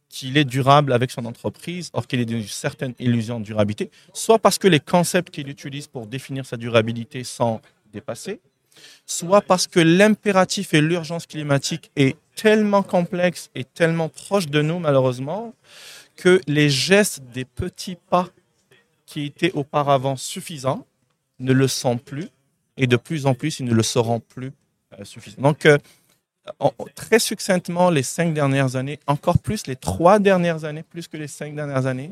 qu'il 0.09 0.37
est 0.37 0.45
durable 0.45 0.93
avec 0.93 1.09
son 1.09 1.25
entreprise, 1.25 1.89
or 1.93 2.05
qu'il 2.05 2.19
est 2.19 2.25
d'une 2.25 2.43
certaine 2.43 2.93
illusion 2.99 3.39
de 3.39 3.45
durabilité, 3.45 3.89
soit 4.13 4.37
parce 4.37 4.59
que 4.59 4.67
les 4.67 4.79
concepts 4.79 5.33
qu'il 5.33 5.49
utilise 5.49 5.87
pour 5.87 6.05
définir 6.05 6.45
sa 6.45 6.55
durabilité 6.55 7.23
sont 7.23 7.61
dépassés, 7.91 8.39
soit 9.07 9.41
parce 9.41 9.65
que 9.65 9.79
l'impératif 9.79 10.75
et 10.75 10.81
l'urgence 10.81 11.25
climatique 11.25 11.91
est 11.95 12.15
tellement 12.35 12.83
complexe 12.83 13.49
et 13.55 13.63
tellement 13.63 14.07
proche 14.07 14.47
de 14.47 14.61
nous, 14.61 14.77
malheureusement, 14.77 15.53
que 16.15 16.39
les 16.47 16.69
gestes 16.69 17.23
des 17.33 17.45
petits 17.45 17.97
pas 18.09 18.29
qui 19.07 19.25
étaient 19.25 19.51
auparavant 19.53 20.15
suffisants 20.15 20.85
ne 21.39 21.53
le 21.53 21.67
sont 21.67 21.97
plus, 21.97 22.29
et 22.77 22.85
de 22.85 22.97
plus 22.97 23.25
en 23.25 23.33
plus, 23.33 23.59
ils 23.59 23.65
ne 23.65 23.73
le 23.73 23.83
seront 23.83 24.19
plus 24.19 24.51
euh, 24.99 25.05
suffisants. 25.05 25.41
Donc, 25.41 25.65
euh, 25.65 25.77
très 26.95 27.19
succinctement, 27.19 27.89
les 27.89 28.03
cinq 28.03 28.33
dernières 28.33 28.75
années, 28.75 28.99
encore 29.07 29.39
plus 29.39 29.67
les 29.67 29.75
trois 29.75 30.19
dernières 30.19 30.65
années, 30.65 30.83
plus 30.83 31.07
que 31.07 31.17
les 31.17 31.27
cinq 31.27 31.55
dernières 31.55 31.85
années, 31.85 32.11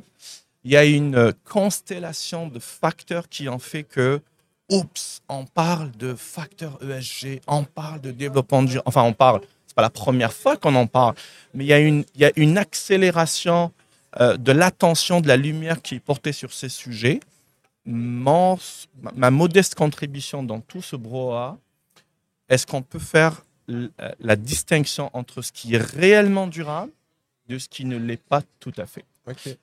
il 0.64 0.72
y 0.72 0.78
a 0.78 0.86
une 0.86 1.16
euh, 1.16 1.32
constellation 1.44 2.48
de 2.48 2.60
facteurs 2.60 3.28
qui 3.30 3.50
ont 3.50 3.60
fait 3.60 3.84
que, 3.84 4.22
oups, 4.70 5.22
on 5.28 5.46
parle 5.46 5.92
de 5.92 6.14
facteurs 6.14 6.78
ESG, 6.82 7.42
on 7.48 7.64
parle 7.64 8.00
de 8.02 8.12
développement 8.12 8.64
durable, 8.64 8.84
enfin 8.86 9.04
on 9.04 9.14
parle, 9.14 9.42
c'est 9.66 9.76
pas 9.76 9.82
la 9.82 9.90
première 9.90 10.34
fois 10.34 10.58
qu'on 10.58 10.76
en 10.76 10.88
parle, 10.88 11.16
mais 11.54 11.66
il 11.66 11.68
y 11.68 11.74
a 11.74 12.32
une, 12.36 12.58
accélération 12.58 13.72
euh, 14.20 14.38
de 14.38 14.52
l'attention, 14.52 15.20
de 15.20 15.28
la 15.28 15.38
lumière 15.38 15.82
qui 15.82 15.96
est 15.96 16.00
portée 16.00 16.32
sur 16.32 16.54
ces 16.54 16.70
sujets. 16.70 17.20
Ma, 17.86 18.58
modeste 19.32 19.74
contribution 19.74 20.44
dans 20.44 20.60
tout 20.60 20.84
ce 20.84 20.96
brouhaha, 20.96 21.58
est-ce 22.48 22.68
qu'on 22.68 22.84
peut 22.84 23.00
faire 23.00 23.44
la 24.20 24.36
distinction 24.36 25.10
entre 25.14 25.42
ce 25.42 25.52
qui 25.52 25.76
est 25.76 25.84
réellement 25.84 26.48
durable 26.48 26.92
de 27.50 27.58
ce 27.58 27.68
qui 27.70 27.86
ne 27.86 27.98
l'est 27.98 28.22
pas 28.22 28.42
tout 28.60 28.74
à 28.78 28.86
fait. 28.86 29.06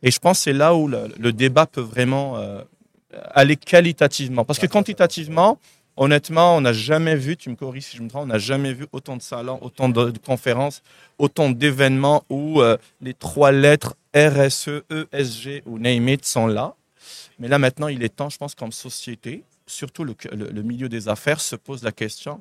Et 0.02 0.10
je 0.10 0.18
pense 0.18 0.38
que 0.38 0.44
c'est 0.44 0.52
là 0.52 0.74
où 0.74 0.88
le, 0.88 1.08
le 1.18 1.32
débat 1.32 1.66
peut 1.66 1.80
vraiment 1.80 2.36
euh, 2.36 2.62
aller 3.34 3.56
qualitativement. 3.56 4.44
Parce 4.44 4.58
que 4.58 4.66
quantitativement, 4.66 5.58
honnêtement, 5.96 6.56
on 6.56 6.60
n'a 6.60 6.72
jamais 6.72 7.16
vu, 7.16 7.36
tu 7.36 7.50
me 7.50 7.56
corriges 7.56 7.84
si 7.84 7.96
je 7.96 8.02
me 8.02 8.08
trompe, 8.08 8.24
on 8.24 8.26
n'a 8.26 8.38
jamais 8.38 8.72
vu 8.72 8.86
autant 8.92 9.16
de 9.16 9.22
salons, 9.22 9.58
autant 9.62 9.88
de, 9.88 10.10
de 10.10 10.18
conférences, 10.18 10.82
autant 11.18 11.50
d'événements 11.50 12.22
où 12.28 12.60
euh, 12.60 12.76
les 13.00 13.14
trois 13.14 13.50
lettres 13.52 13.94
RSE, 14.14 14.82
ESG 15.12 15.62
ou 15.66 15.78
name 15.78 16.08
it 16.08 16.24
sont 16.24 16.46
là. 16.46 16.74
Mais 17.38 17.48
là, 17.48 17.58
maintenant, 17.58 17.88
il 17.88 18.02
est 18.02 18.14
temps, 18.14 18.30
je 18.30 18.38
pense, 18.38 18.54
comme 18.54 18.72
société, 18.72 19.42
surtout 19.66 20.04
le, 20.04 20.14
le- 20.32 20.50
le 20.50 20.62
milieu 20.62 20.88
des 20.88 21.08
affaires, 21.08 21.40
se 21.40 21.56
pose 21.56 21.82
la 21.82 21.92
question 21.92 22.40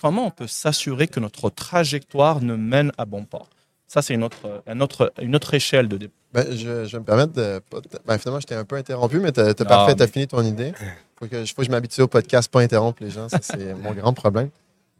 comment 0.00 0.26
on 0.26 0.30
peut 0.30 0.46
s'assurer 0.46 1.08
que 1.08 1.20
notre 1.20 1.50
trajectoire 1.50 2.40
ne 2.40 2.54
mène 2.56 2.92
à 2.98 3.04
bon 3.04 3.24
port 3.24 3.48
Ça, 3.86 4.02
c'est 4.02 4.14
une 4.14 4.24
autre, 4.24 4.62
un 4.66 4.80
autre- 4.80 5.12
une 5.20 5.34
autre 5.36 5.54
échelle 5.54 5.88
de 5.88 5.96
débat. 5.96 6.12
Ben, 6.32 6.46
je, 6.50 6.84
je 6.84 6.92
vais 6.92 7.00
me 7.00 7.04
permettre 7.04 7.32
de. 7.32 7.60
Ben, 8.06 8.16
finalement, 8.18 8.40
je 8.40 8.46
t'ai 8.46 8.54
un 8.54 8.64
peu 8.64 8.76
interrompu, 8.76 9.18
mais 9.18 9.32
t'as 9.32 9.52
t'as 9.52 9.64
Non, 9.64 9.68
parfait, 9.70 9.94
t'as 9.96 10.06
fini 10.06 10.26
ton 10.28 10.42
idée. 10.42 10.72
Faut 11.18 11.26
que, 11.26 11.44
faut 11.44 11.54
que 11.56 11.64
je 11.64 11.70
m'habitue 11.70 12.02
au 12.02 12.06
podcast, 12.08 12.48
pas 12.50 12.60
interrompre 12.60 13.02
les 13.02 13.10
gens. 13.10 13.28
Ça, 13.28 13.38
c'est 13.42 13.74
mon 13.82 13.92
grand 13.92 14.12
problème. 14.12 14.48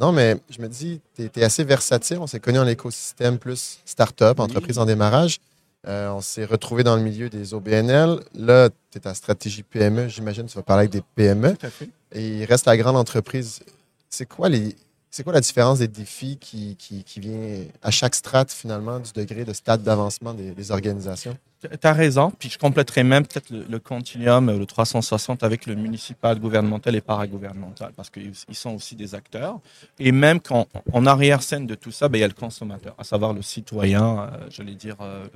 Non, 0.00 0.10
mais 0.12 0.36
je 0.50 0.60
me 0.60 0.66
dis, 0.66 1.00
tu 1.14 1.30
es, 1.36 1.44
assez 1.44 1.62
versatile. 1.62 2.18
On 2.20 2.26
s'est 2.26 2.40
connu 2.40 2.58
en 2.58 2.66
écosystème 2.66 3.38
plus 3.38 3.78
start-up, 3.84 4.38
Oui. 4.38 4.44
entreprise 4.44 4.78
en 4.78 4.86
démarrage. 4.86 5.38
Euh, 5.86 6.10
on 6.10 6.20
s'est 6.20 6.44
retrouvé 6.44 6.82
dans 6.84 6.96
le 6.96 7.02
milieu 7.02 7.30
des 7.30 7.54
OBNL. 7.54 8.18
Là, 8.34 8.68
tu 8.90 8.98
es 8.98 9.06
à 9.06 9.14
stratégie 9.14 9.62
PME. 9.62 10.08
J'imagine 10.08 10.46
que 10.46 10.50
tu 10.50 10.56
vas 10.56 10.62
parler 10.62 10.80
avec 10.88 10.90
des 10.90 11.02
PME. 11.14 11.54
Tout 11.56 11.66
à 11.66 11.70
fait. 11.70 11.88
Et 12.12 12.38
il 12.38 12.44
reste 12.44 12.66
la 12.66 12.76
grande 12.76 12.96
entreprise. 12.96 13.60
C'est 14.08 14.26
quoi 14.26 14.48
les. 14.48 14.74
C'est 15.12 15.24
quoi 15.24 15.32
la 15.32 15.40
différence 15.40 15.80
des 15.80 15.88
défis 15.88 16.38
qui, 16.40 16.76
qui, 16.76 17.02
qui 17.02 17.18
vient 17.18 17.64
à 17.82 17.90
chaque 17.90 18.14
strate, 18.14 18.52
finalement, 18.52 19.00
du 19.00 19.10
degré 19.12 19.44
de 19.44 19.52
stade 19.52 19.82
d'avancement 19.82 20.34
des, 20.34 20.70
organisations? 20.70 21.36
Tu 21.60 21.68
as 21.82 21.92
raison. 21.92 22.30
Puis 22.38 22.48
je 22.48 22.58
compléterai 22.58 23.02
même 23.02 23.26
peut-être 23.26 23.50
le, 23.50 23.78
continuum, 23.80 24.48
euh, 24.48 24.56
le 24.56 24.66
360 24.66 25.42
avec 25.42 25.66
le 25.66 25.74
municipal, 25.74 26.38
gouvernemental 26.38 26.94
et 26.94 27.00
paragouvernemental, 27.00 27.92
parce 27.96 28.08
qu'ils 28.08 28.32
ils 28.48 28.54
sont 28.54 28.76
aussi 28.76 28.94
des 28.94 29.16
acteurs. 29.16 29.58
Et 29.98 30.12
même 30.12 30.38
quand, 30.38 30.68
en 30.92 31.04
arrière-scène 31.04 31.66
de 31.66 31.74
tout 31.74 31.90
ça, 31.90 32.08
ben, 32.08 32.18
il 32.18 32.20
y 32.20 32.24
a 32.24 32.28
le 32.28 32.32
consommateur, 32.32 32.94
à 32.96 33.02
savoir 33.02 33.32
le 33.32 33.42
citoyen, 33.42 34.20
euh, 34.20 34.46
j'allais 34.48 34.76
dire 34.76 34.96
euh, 35.00 35.26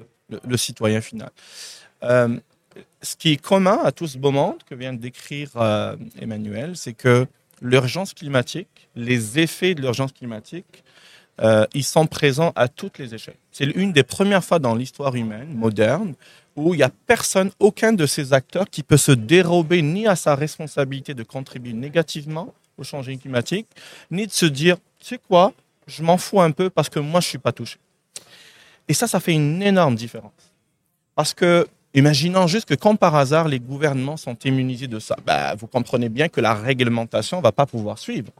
le, 0.46 0.56
citoyen 0.56 1.00
final. 1.00 1.30
Ce 2.00 3.16
qui 3.16 3.32
est 3.32 3.42
commun 3.42 3.80
à 3.82 3.90
tout 3.90 4.06
ce 4.06 4.18
beau 4.18 4.30
monde 4.30 4.62
que 4.64 4.76
vient 4.76 4.92
de 4.92 4.98
décrire 4.98 5.50
Emmanuel, 6.20 6.76
c'est 6.76 6.92
que 6.92 7.26
l'urgence 7.60 8.14
climatique, 8.14 8.88
les 8.96 9.38
effets 9.38 9.74
de 9.74 9.82
l'urgence 9.82 10.12
climatique, 10.12 10.84
euh, 11.40 11.66
ils 11.74 11.84
sont 11.84 12.06
présents 12.06 12.52
à 12.54 12.68
toutes 12.68 12.98
les 12.98 13.14
échelles. 13.14 13.36
C'est 13.50 13.64
une 13.64 13.92
des 13.92 14.04
premières 14.04 14.44
fois 14.44 14.58
dans 14.58 14.74
l'histoire 14.74 15.14
humaine 15.14 15.52
moderne 15.54 16.14
où 16.56 16.74
il 16.74 16.78
n'y 16.78 16.82
a 16.84 16.90
personne, 17.06 17.50
aucun 17.58 17.92
de 17.92 18.06
ces 18.06 18.32
acteurs 18.32 18.70
qui 18.70 18.82
peut 18.82 18.96
se 18.96 19.10
dérober 19.10 19.82
ni 19.82 20.06
à 20.06 20.14
sa 20.14 20.36
responsabilité 20.36 21.14
de 21.14 21.24
contribuer 21.24 21.72
négativement 21.72 22.54
au 22.78 22.84
changement 22.84 23.16
climatique, 23.16 23.66
ni 24.10 24.26
de 24.26 24.32
se 24.32 24.46
dire, 24.46 24.76
tu 25.00 25.06
sais 25.06 25.18
quoi, 25.28 25.52
je 25.86 26.02
m'en 26.02 26.16
fous 26.16 26.40
un 26.40 26.50
peu 26.50 26.70
parce 26.70 26.88
que 26.88 27.00
moi, 27.00 27.20
je 27.20 27.26
ne 27.26 27.30
suis 27.30 27.38
pas 27.38 27.52
touché. 27.52 27.78
Et 28.88 28.94
ça, 28.94 29.06
ça 29.06 29.20
fait 29.20 29.32
une 29.32 29.62
énorme 29.62 29.94
différence. 29.94 30.32
Parce 31.14 31.34
que, 31.34 31.66
imaginons 31.94 32.46
juste 32.46 32.68
que 32.68 32.74
quand 32.74 32.96
par 32.96 33.14
hasard, 33.14 33.48
les 33.48 33.60
gouvernements 33.60 34.16
sont 34.16 34.36
immunisés 34.44 34.88
de 34.88 34.98
ça, 34.98 35.16
bah, 35.24 35.54
vous 35.54 35.66
comprenez 35.66 36.08
bien 36.08 36.28
que 36.28 36.40
la 36.40 36.54
réglementation 36.54 37.38
ne 37.38 37.42
va 37.42 37.52
pas 37.52 37.66
pouvoir 37.66 37.98
suivre. 37.98 38.32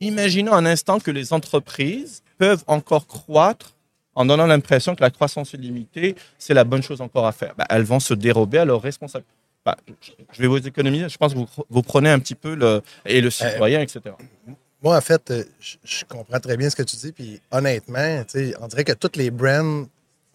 Imaginons 0.00 0.52
un 0.52 0.66
instant 0.66 1.00
que 1.00 1.10
les 1.10 1.32
entreprises 1.32 2.22
peuvent 2.38 2.64
encore 2.66 3.06
croître 3.06 3.74
en 4.14 4.26
donnant 4.26 4.46
l'impression 4.46 4.96
que 4.96 5.00
la 5.00 5.10
croissance 5.10 5.52
illimitée, 5.52 6.16
c'est 6.38 6.54
la 6.54 6.64
bonne 6.64 6.82
chose 6.82 7.00
encore 7.00 7.26
à 7.26 7.32
faire. 7.32 7.54
Bah, 7.56 7.66
elles 7.70 7.84
vont 7.84 8.00
se 8.00 8.14
dérober 8.14 8.58
à 8.58 8.64
leurs 8.64 8.82
responsabilités. 8.82 9.32
Bah, 9.64 9.76
je 10.32 10.42
vais 10.42 10.48
vous 10.48 10.66
économiser. 10.66 11.08
Je 11.08 11.16
pense 11.16 11.34
que 11.34 11.38
vous, 11.38 11.48
vous 11.68 11.82
prenez 11.82 12.10
un 12.10 12.18
petit 12.18 12.34
peu 12.34 12.54
le, 12.54 12.82
et 13.04 13.20
le 13.20 13.30
citoyen, 13.30 13.80
etc. 13.80 14.14
Moi, 14.82 14.96
en 14.96 15.00
fait, 15.00 15.30
euh, 15.30 15.44
je, 15.60 15.76
je 15.84 16.04
comprends 16.04 16.40
très 16.40 16.56
bien 16.56 16.70
ce 16.70 16.76
que 16.76 16.82
tu 16.82 16.96
dis. 16.96 17.12
Puis 17.12 17.40
honnêtement, 17.50 18.24
on 18.60 18.66
dirait 18.66 18.84
que 18.84 18.92
toutes 18.92 19.16
les 19.16 19.30
brands 19.30 19.84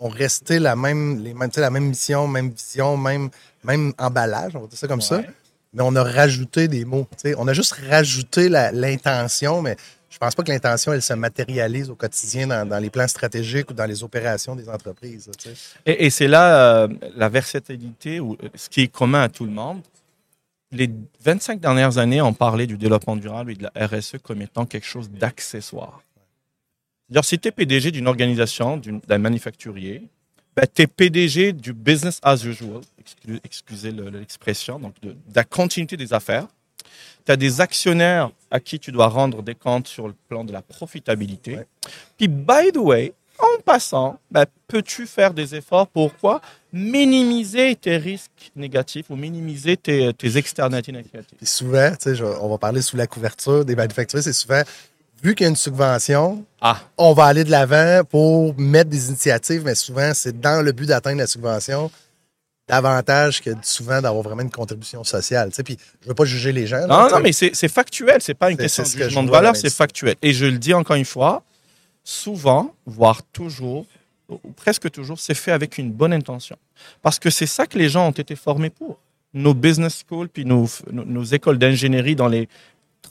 ont 0.04 0.10
resté 0.10 0.60
la 0.60 0.76
même, 0.76 1.24
les, 1.24 1.34
mêmes- 1.34 1.50
la 1.56 1.70
même 1.70 1.86
mission, 1.86 2.28
même 2.28 2.50
vision, 2.52 2.98
même, 2.98 3.30
même 3.64 3.94
emballage, 3.98 4.56
on 4.56 4.62
va 4.62 4.68
dire 4.68 4.78
ça 4.78 4.88
comme 4.88 5.02
ça. 5.02 5.22
Mais 5.74 5.82
on 5.84 5.96
a 5.96 6.04
rajouté 6.04 6.68
des 6.68 6.86
mots. 6.86 7.08
On 7.38 7.48
a 7.48 7.54
juste 7.54 7.74
rajouté 7.90 8.50
l'intention, 8.50 9.62
mais 9.62 9.76
je 10.10 10.18
pense 10.20 10.36
pas 10.36 10.44
que 10.44 10.52
l'intention, 10.52 10.94
elle 10.94 11.02
se 11.02 11.14
matérialise 11.14 11.90
au 11.90 11.96
quotidien 11.96 12.46
dans, 12.48 12.68
dans 12.68 12.78
les 12.78 12.92
plans 12.92 13.08
stratégiques 13.08 13.72
ou 13.72 13.74
dans 13.74 13.86
les 13.88 14.04
opérations 14.04 14.56
des 14.56 14.70
entreprises. 14.70 15.32
et 15.86 16.10
c'est 16.12 16.28
là 16.28 16.84
euh, 16.84 16.88
la 17.16 17.30
versatilité, 17.30 18.20
ou 18.20 18.34
euh, 18.44 18.50
ce 18.56 18.70
qui 18.70 18.82
est 18.82 18.88
commun 18.90 19.24
à 19.24 19.30
tout 19.30 19.46
le 19.46 19.52
monde. 19.52 19.82
Les 20.72 20.90
25 21.24 21.60
dernières 21.60 21.98
années, 21.98 22.22
on 22.22 22.34
parlait 22.34 22.68
du 22.68 22.78
développement 22.78 23.16
durable 23.16 23.52
et 23.52 23.56
de 23.56 23.68
la 23.74 23.88
RSE 23.88 24.18
comme 24.22 24.42
étant 24.42 24.66
quelque 24.66 24.86
chose 24.88 25.10
d'accessoire. 25.10 26.02
C'est-à-dire, 27.14 27.30
si 27.30 27.38
tu 27.38 27.48
es 27.48 27.52
PDG 27.52 27.92
d'une 27.92 28.08
organisation, 28.08 28.82
d'un 29.08 29.18
manufacturier, 29.20 30.02
ben, 30.56 30.66
tu 30.74 30.82
es 30.82 30.88
PDG 30.88 31.54
du 31.54 31.72
business 31.72 32.20
as 32.24 32.44
usual, 32.44 32.82
excusez 33.44 33.92
le- 33.92 34.10
l'expression, 34.10 34.80
donc 34.80 34.96
de, 35.04 35.10
de 35.10 35.16
la 35.36 35.44
continuité 35.44 35.96
des 35.96 36.12
affaires. 36.12 36.48
Tu 37.24 37.32
as 37.32 37.36
des 37.36 37.62
actionnaires 37.62 38.32
à 38.50 38.60
qui 38.60 38.80
tu 38.80 38.92
dois 38.92 39.08
rendre 39.10 39.44
des 39.44 39.54
comptes 39.54 39.88
sur 39.88 40.08
le 40.08 40.16
plan 40.28 40.44
de 40.44 40.52
la 40.52 40.64
profitabilité. 40.64 41.58
Ouais. 41.58 41.68
Puis, 42.18 42.28
by 42.28 42.72
the 42.74 42.78
way, 42.78 43.14
en 43.38 43.62
passant, 43.64 44.20
ben, 44.32 44.46
peux-tu 44.68 45.06
faire 45.06 45.36
des 45.36 45.54
efforts 45.54 45.88
pour 45.88 46.16
quoi? 46.18 46.42
Minimiser 46.72 47.76
tes 47.76 47.98
risques 47.98 48.52
négatifs 48.56 49.06
ou 49.12 49.16
minimiser 49.16 49.78
tes, 49.78 50.12
tes 50.16 50.38
externalités 50.38 50.92
négatives? 50.92 51.26
Puis 51.38 51.46
souvent, 51.46 51.92
tu 51.92 51.98
sais, 52.00 52.16
je- 52.16 52.26
on 52.26 52.50
va 52.50 52.58
parler 52.58 52.82
sous 52.82 52.98
la 52.98 53.06
couverture 53.06 53.64
des 53.66 53.76
manufacturiers, 53.76 54.24
c'est 54.24 54.34
souvent, 54.34 54.64
vu 55.24 55.36
qu'il 55.36 55.46
y 55.46 55.48
a 55.48 55.50
une 55.50 55.56
subvention, 55.56 56.46
Ah, 56.62 56.80
on 56.98 57.14
va 57.14 57.26
aller 57.26 57.44
de 57.44 57.52
l'avant 57.52 58.04
pour 58.04 58.54
mettre 58.60 58.90
des 58.90 59.08
initiatives, 59.08 59.64
mais 59.66 59.76
souvent, 59.76 60.12
c'est 60.14 60.40
dans 60.40 60.62
le 60.62 60.72
but 60.72 60.86
d'atteindre 60.86 61.20
la 61.20 61.28
subvention 61.28 61.90
davantage 62.68 63.42
que 63.42 63.50
souvent 63.62 64.02
d'avoir 64.02 64.24
vraiment 64.24 64.42
une 64.42 64.52
contribution 64.52 65.04
sociale. 65.04 65.50
Tu 65.50 65.56
sais, 65.56 65.64
puis 65.64 65.78
je 66.02 66.08
veux 66.08 66.14
pas 66.14 66.26
juger 66.26 66.52
les 66.52 66.66
gens. 66.66 66.88
non, 66.88 67.10
non, 67.10 67.20
mais 67.20 67.34
c'est 67.34 67.68
factuel, 67.68 68.22
c'est 68.22 68.34
pas 68.34 68.52
une 68.52 68.58
question 68.58 68.84
de 68.84 68.90
que 68.90 69.14
vois 69.14 69.24
valeur, 69.40 69.56
c'est 69.56 69.74
factuel. 69.74 70.16
Et 70.22 70.34
je 70.34 70.46
le 70.46 70.58
dis 70.58 70.74
encore 70.74 70.96
une 70.96 71.06
fois, 71.06 71.44
souvent, 72.04 72.74
voire 72.86 73.22
toujours, 73.24 73.86
ou 74.30 74.52
presque 74.56 74.90
toujours, 74.92 75.20
c'est 75.20 75.34
fait 75.34 75.52
avec 75.52 75.78
une 75.78 75.92
bonne 75.92 76.14
intention. 76.14 76.58
Parce 77.02 77.20
que 77.20 77.30
c'est 77.30 77.46
ça 77.46 77.66
que 77.66 77.78
les 77.78 77.90
gens 77.90 78.08
ont 78.08 78.12
été 78.12 78.36
formés 78.36 78.70
pour. 78.70 79.00
Nos 79.36 79.56
business 79.56 80.04
schools, 80.08 80.30
puis 80.30 80.46
nos, 80.46 80.68
nos, 80.92 81.06
nos 81.06 81.24
écoles 81.24 81.58
d'ingénierie 81.58 82.16
dans 82.16 82.28
les 82.28 82.48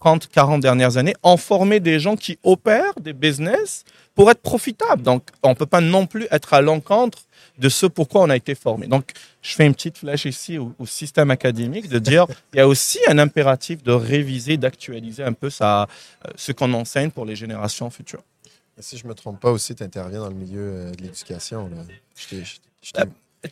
30, 0.02 0.28
40 0.28 0.60
dernières 0.60 0.96
années 0.96 1.14
ont 1.22 1.36
formé 1.36 1.78
des 1.78 2.00
gens 2.00 2.16
qui 2.16 2.36
opèrent 2.42 2.94
des 3.00 3.12
business 3.12 3.84
pour 4.16 4.30
être 4.32 4.42
profitables. 4.42 5.02
Donc, 5.02 5.22
on 5.44 5.50
ne 5.50 5.54
peut 5.54 5.66
pas 5.66 5.80
non 5.80 6.06
plus 6.06 6.26
être 6.32 6.54
à 6.54 6.60
l'encontre 6.60 7.20
de 7.58 7.68
ce 7.68 7.86
pourquoi 7.86 8.22
on 8.22 8.30
a 8.30 8.34
été 8.36 8.56
formé. 8.56 8.88
Donc, 8.88 9.12
je 9.42 9.54
fais 9.54 9.64
une 9.64 9.74
petite 9.74 9.98
flèche 9.98 10.24
ici 10.24 10.58
au, 10.58 10.72
au 10.80 10.86
système 10.86 11.30
académique 11.30 11.88
de 11.88 12.00
dire 12.00 12.26
il 12.52 12.56
y 12.56 12.60
a 12.60 12.66
aussi 12.66 12.98
un 13.06 13.18
impératif 13.18 13.84
de 13.84 13.92
réviser, 13.92 14.56
d'actualiser 14.56 15.22
un 15.22 15.34
peu 15.34 15.50
ça, 15.50 15.82
euh, 15.82 16.30
ce 16.34 16.50
qu'on 16.50 16.72
enseigne 16.72 17.10
pour 17.12 17.24
les 17.24 17.36
générations 17.36 17.88
futures. 17.88 18.22
Si 18.80 18.98
je 18.98 19.06
me 19.06 19.14
trompe 19.14 19.38
pas 19.38 19.52
aussi, 19.52 19.72
tu 19.76 19.84
interviens 19.84 20.18
dans 20.20 20.28
le 20.30 20.34
milieu 20.34 20.60
euh, 20.62 20.90
de 20.90 21.02
l'éducation. 21.02 21.68
là. 21.68 21.82
Je 22.16 22.26
t'ai- 22.28 22.44
je- 22.44 22.56
je 22.82 22.90
t'ai- 22.92 23.02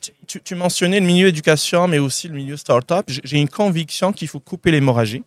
Tu, 0.00 0.12
tu- 0.26 0.40
tu 0.42 0.54
mentionnais 0.56 0.98
le 1.00 1.06
milieu 1.06 1.28
éducation, 1.28 1.86
mais 1.88 1.98
aussi 1.98 2.26
le 2.28 2.34
milieu 2.34 2.56
start-up. 2.56 3.04
J'ai 3.08 3.20
j'ai 3.24 3.38
une 3.38 3.48
conviction 3.48 4.12
qu'il 4.12 4.28
faut 4.28 4.40
couper 4.40 4.70
l'hémorragie 4.72 5.22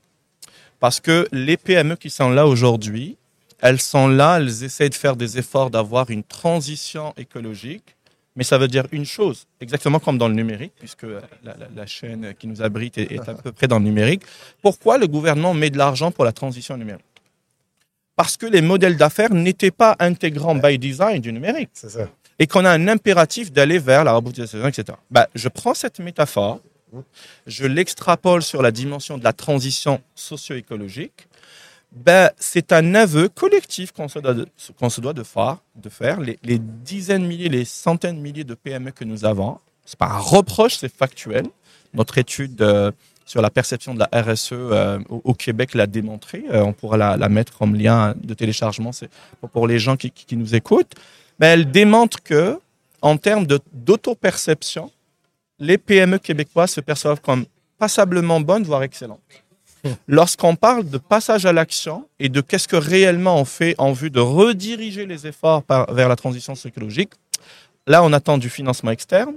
parce 0.84 1.00
que 1.00 1.26
les 1.32 1.56
PME 1.56 1.96
qui 1.96 2.10
sont 2.10 2.30
là 2.30 2.46
aujourd'hui, 2.46 3.16
elles 3.62 3.80
sont 3.80 4.10
là, 4.10 4.36
elles 4.40 4.64
essaient 4.66 4.90
de 4.90 4.96
faire 5.04 5.16
des 5.16 5.38
efforts 5.42 5.70
d'avoir 5.70 6.10
une 6.10 6.24
transition 6.24 7.14
écologique. 7.16 7.96
Mais 8.36 8.44
ça 8.44 8.58
veut 8.58 8.68
dire 8.68 8.86
une 8.92 9.06
chose, 9.06 9.46
exactement 9.62 10.00
comme 10.00 10.18
dans 10.18 10.28
le 10.28 10.34
numérique, 10.34 10.74
puisque 10.78 11.04
la, 11.04 11.22
la- 11.62 11.70
la 11.74 11.86
chaîne 11.86 12.34
qui 12.38 12.48
nous 12.48 12.62
abrite 12.62 12.98
est, 12.98 13.10
est 13.14 13.30
à 13.30 13.34
peu 13.34 13.52
près 13.54 13.68
dans 13.70 13.80
le 13.80 13.86
numérique. 13.86 14.24
Pourquoi 14.62 14.98
le 14.98 15.08
gouvernement 15.08 15.54
met 15.54 15.70
de 15.70 15.78
l'argent 15.78 16.12
pour 16.12 16.26
la 16.26 16.34
transition 16.34 16.76
numérique? 16.76 17.06
Parce 18.18 18.36
que 18.36 18.46
les 18.46 18.62
modèles 18.62 18.98
d'affaires 18.98 19.34
n'étaient 19.34 19.72
pas 19.84 19.96
intégrants 20.00 20.56
by 20.56 20.78
design 20.78 21.22
du 21.22 21.32
numérique 21.32 21.70
ça. 21.74 22.10
et 22.40 22.46
qu'on 22.48 22.66
a 22.66 22.72
un 22.72 22.88
impératif 22.90 23.54
d'aller 23.54 23.80
vers 23.80 24.04
la 24.04 24.12
robotisation, 24.12 24.68
etc. 24.68 24.98
Bah, 25.10 25.30
je 25.34 25.48
prends 25.48 25.76
cette 25.76 26.00
métaphore, 26.00 26.60
je 27.48 27.66
l'extrapole 27.66 28.42
sur 28.42 28.62
la 28.62 28.72
dimension 28.72 29.18
de 29.18 29.24
la 29.24 29.34
transition 29.34 30.02
socio-écologique. 30.16 31.28
Ben, 31.94 32.32
c'est 32.38 32.74
un 32.74 32.96
aveu 32.96 33.30
collectif 33.30 33.92
qu'on 33.92 34.08
se 34.08 34.20
doit 34.20 34.34
de, 34.34 35.24
faire. 35.24 35.58
De 35.76 35.90
faire. 35.90 36.20
Les, 36.20 36.60
dizaines 36.60 37.22
de 37.22 37.28
milliers, 37.28 37.50
les 37.50 37.66
centaines 37.66 38.18
de 38.18 38.22
milliers 38.22 38.44
de 38.44 38.56
PME 38.56 38.92
que 38.92 39.04
nous 39.04 39.26
avons, 39.26 39.60
c'est 39.86 40.00
pas 40.00 40.08
un 40.08 40.18
reproche, 40.18 40.76
c'est 40.78 40.94
factuel. 40.94 41.46
Notre 41.94 42.18
étude 42.18 42.60
euh, 42.62 42.92
sur 43.26 43.44
la 43.44 43.52
perception 43.52 43.94
de 43.94 44.00
la 44.00 44.10
RSE 44.22 44.50
euh, 44.54 45.00
au, 45.10 45.36
Québec 45.36 45.76
l'a 45.76 45.86
démontré. 45.86 46.44
Euh, 46.52 46.62
on 46.62 46.74
pourra 46.74 46.98
la, 46.98 47.30
mettre 47.30 47.56
comme 47.58 47.76
lien 47.76 48.16
de 48.18 48.34
téléchargement 48.34 48.92
pour, 49.52 49.68
les 49.68 49.78
gens 49.78 49.96
qui, 49.96 50.36
nous 50.36 50.56
écoutent. 50.56 50.96
Ben, 51.38 51.48
elle 51.50 51.70
démontre 51.70 52.24
que, 52.24 52.60
en 53.04 53.18
termes 53.18 53.46
d'auto-perception, 53.72 54.92
les 55.60 55.78
PME 55.78 56.18
québécoises 56.20 56.72
se 56.72 56.82
perçoivent 56.82 57.22
comme 57.22 57.46
passablement 57.78 58.40
bonnes, 58.40 58.64
voire 58.64 58.84
excellentes. 58.84 59.20
Lorsqu'on 60.08 60.56
parle 60.56 60.90
de 60.90 60.98
passage 60.98 61.46
à 61.46 61.52
l'action 61.52 62.08
et 62.18 62.30
de 62.30 62.40
qu'est-ce 62.40 62.70
que 62.70 62.78
réellement 62.78 63.38
on 63.38 63.44
fait 63.46 63.76
en 63.78 63.92
vue 63.92 64.10
de 64.10 64.22
rediriger 64.22 65.06
les 65.06 65.28
efforts 65.28 65.62
par- 65.64 65.94
vers 65.94 66.08
la 66.08 66.16
transition 66.16 66.54
écologique, 66.54 67.12
là, 67.86 68.02
on 68.04 68.14
attend 68.14 68.38
du 68.38 68.50
financement 68.50 68.92
externe. 68.92 69.36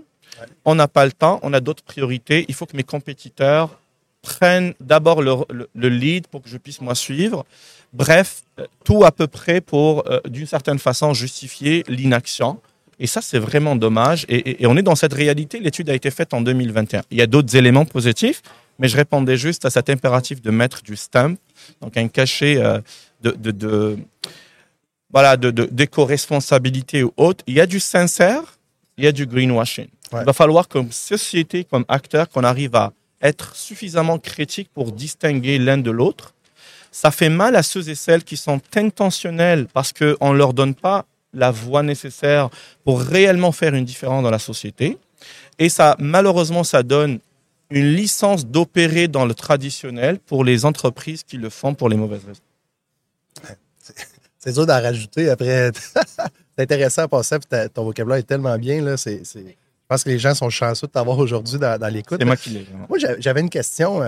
On 0.64 0.75
n'a 0.76 0.87
pas 0.87 1.04
le 1.04 1.12
temps, 1.12 1.40
on 1.42 1.52
a 1.52 1.58
d'autres 1.61 1.82
priorités. 1.82 2.44
Il 2.49 2.54
faut 2.54 2.66
que 2.66 2.76
mes 2.76 2.85
compétiteurs 2.85 3.76
prennent 4.23 4.75
d'abord 4.80 5.20
le, 5.23 5.35
le- 5.50 5.68
le 5.75 5.88
lead 5.88 6.28
pour 6.28 6.42
que 6.42 6.49
je 6.49 6.58
puisse 6.58 6.80
moi 6.80 6.94
suivre. 6.94 7.44
Bref, 7.92 8.42
euh, 8.61 8.66
tout 8.85 9.04
à 9.04 9.11
peu 9.11 9.26
près 9.26 9.61
pour, 9.61 10.04
euh, 10.08 10.20
d'une 10.28 10.46
certaine 10.46 10.78
façon, 10.78 11.12
justifier 11.14 11.85
l'inaction. 11.88 12.61
Et 12.99 13.07
ça, 13.07 13.21
c'est 13.21 13.38
vraiment 13.38 13.76
dommage. 13.76 14.25
Et, 14.29 14.37
et- 14.37 14.62
et 14.62 14.67
on 14.67 14.76
est 14.76 14.83
dans 14.83 14.95
cette 14.97 15.12
réalité. 15.12 15.61
L'étude 15.61 15.91
a 15.91 15.95
été 15.95 16.11
faite 16.11 16.33
en 16.35 16.41
2021. 16.41 17.03
Il 17.11 17.19
y 17.19 17.23
a 17.23 17.26
d'autres 17.26 17.55
éléments 17.57 17.85
positifs, 17.85 18.43
mais 18.79 18.88
je 18.88 18.97
répondais 18.97 19.37
juste 19.37 19.65
à 19.65 19.71
cet 19.71 19.91
impératif 19.91 20.41
de 20.41 20.50
mettre 20.50 20.83
du 20.83 20.97
stamp, 20.97 21.37
donc 21.81 21.97
un 21.97 22.09
cachet 22.09 22.57
euh, 22.57 22.81
de, 23.23 23.31
de, 23.33 23.50
de- 23.50 23.99
voilà, 25.11 25.37
de- 25.37 25.50
d'éco-responsabilité 25.50 27.03
ou 27.03 27.12
autre. 27.17 27.45
Il 27.47 27.55
y 27.55 27.61
a 27.61 27.67
du 27.67 27.81
sincère, 27.81 28.43
il 28.99 29.05
y 29.05 29.07
a 29.07 29.12
du 29.12 29.26
greenwashing. 29.26 29.88
Ouais. 30.12 30.21
Il 30.23 30.25
va 30.26 30.33
falloir, 30.33 30.69
comme 30.69 30.91
société, 30.93 31.65
comme 31.65 31.85
acteur, 31.88 32.29
qu'on 32.29 32.45
arrive 32.45 32.75
à 32.76 32.93
être 33.23 33.55
suffisamment 33.57 34.19
critique 34.19 34.71
pour 34.73 34.93
distinguer 34.93 35.59
l'un 35.59 35.79
de 35.79 35.91
l'autre. 35.91 36.35
Ça 36.93 37.11
fait 37.11 37.29
mal 37.29 37.57
à 37.57 37.62
ceux 37.62 37.88
et 37.88 37.95
celles 37.95 38.25
qui 38.25 38.37
sont 38.37 38.61
intentionnels 38.75 39.67
parce 39.73 39.93
qu'on 39.93 40.33
ne 40.33 40.38
leur 40.38 40.55
donne 40.55 40.75
pas 40.75 41.05
la 41.37 41.50
voie 41.52 41.83
nécessaire 41.83 42.49
pour 42.85 43.00
réellement 43.00 43.52
faire 43.52 43.75
une 43.75 43.85
différence 43.85 44.23
dans 44.23 44.31
la 44.31 44.38
société. 44.38 44.99
Et 45.59 45.69
ça, 45.69 45.97
malheureusement, 45.99 46.64
ça 46.64 46.83
donne 46.83 47.19
une 47.71 47.93
licence 47.95 48.47
d'opérer 48.47 49.09
dans 49.09 49.25
le 49.26 49.35
traditionnel 49.35 50.19
pour 50.19 50.45
les 50.45 50.64
entreprises 50.64 51.23
qui 51.23 51.37
le 51.37 51.50
font 51.50 51.75
pour 51.75 51.88
les 51.88 51.97
mauvaises 51.97 52.25
raisons. 52.26 52.40
C'est 54.38 54.52
dur 54.52 54.66
d'en 54.66 54.81
rajouter 54.81 55.28
après. 55.31 55.71
c'est 56.57 56.62
intéressant 56.62 57.02
à 57.02 57.09
passer, 57.09 57.37
puis 57.38 57.59
ton 57.75 57.85
vocabulaire 57.85 58.19
est 58.19 58.23
tellement 58.23 58.57
bien. 58.59 58.81
Là, 58.83 58.97
c'est, 58.97 59.25
c'est- 59.25 59.40
Je 59.40 59.88
pense 59.88 60.05
que 60.05 60.09
les 60.11 60.19
gens 60.19 60.35
sont 60.35 60.50
chanceux 60.50 60.87
de 60.87 60.93
t'avoir 60.93 61.19
aujourd'hui 61.19 61.59
dans, 61.59 61.78
dans 61.78 61.88
l'écoute. 61.88 62.19
C'est 62.21 62.25
moi 62.25 62.37
qui 62.37 62.50
l'ai. 62.50 62.66
Moi, 62.88 62.99
j'a- 62.99 63.19
j'avais 63.21 63.40
une 63.40 63.50
question. 63.50 64.00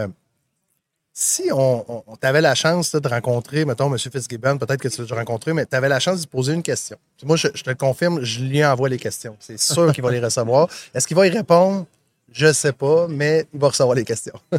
Si 1.21 1.51
on, 1.53 1.85
on, 1.89 2.05
la 2.23 2.55
chance 2.55 2.95
de 2.95 3.09
rencontrer, 3.09 3.65
mettons, 3.65 3.93
M. 3.93 3.99
Fitzgibbon, 3.99 4.57
peut-être 4.57 4.81
que 4.81 4.87
tu 4.87 5.05
l'as 5.05 5.17
rencontré, 5.17 5.53
mais 5.53 5.67
tu 5.67 5.75
avais 5.75 5.89
la 5.89 5.99
chance 5.99 6.21
de 6.21 6.29
poser 6.29 6.53
une 6.55 6.63
question. 6.63 6.97
moi, 7.25 7.37
je, 7.37 7.49
te 7.49 7.69
le 7.69 7.75
confirme, 7.75 8.23
je 8.23 8.45
lui 8.45 8.65
envoie 8.65 8.89
les 8.89 8.99
questions. 8.99 9.37
C'est 9.41 9.59
sûr 9.59 9.93
qu'il 9.93 10.05
va 10.05 10.13
les 10.13 10.21
recevoir. 10.21 10.69
Est-ce 10.95 11.09
qu'il 11.09 11.17
va 11.17 11.27
y 11.27 11.31
répondre? 11.31 11.87
Je 12.31 12.47
ne 12.47 12.53
sais 12.53 12.73
pas, 12.73 13.09
mais 13.09 13.49
il 13.53 13.59
va 13.59 13.67
recevoir 13.67 13.97
les 13.97 14.05
questions. 14.05 14.39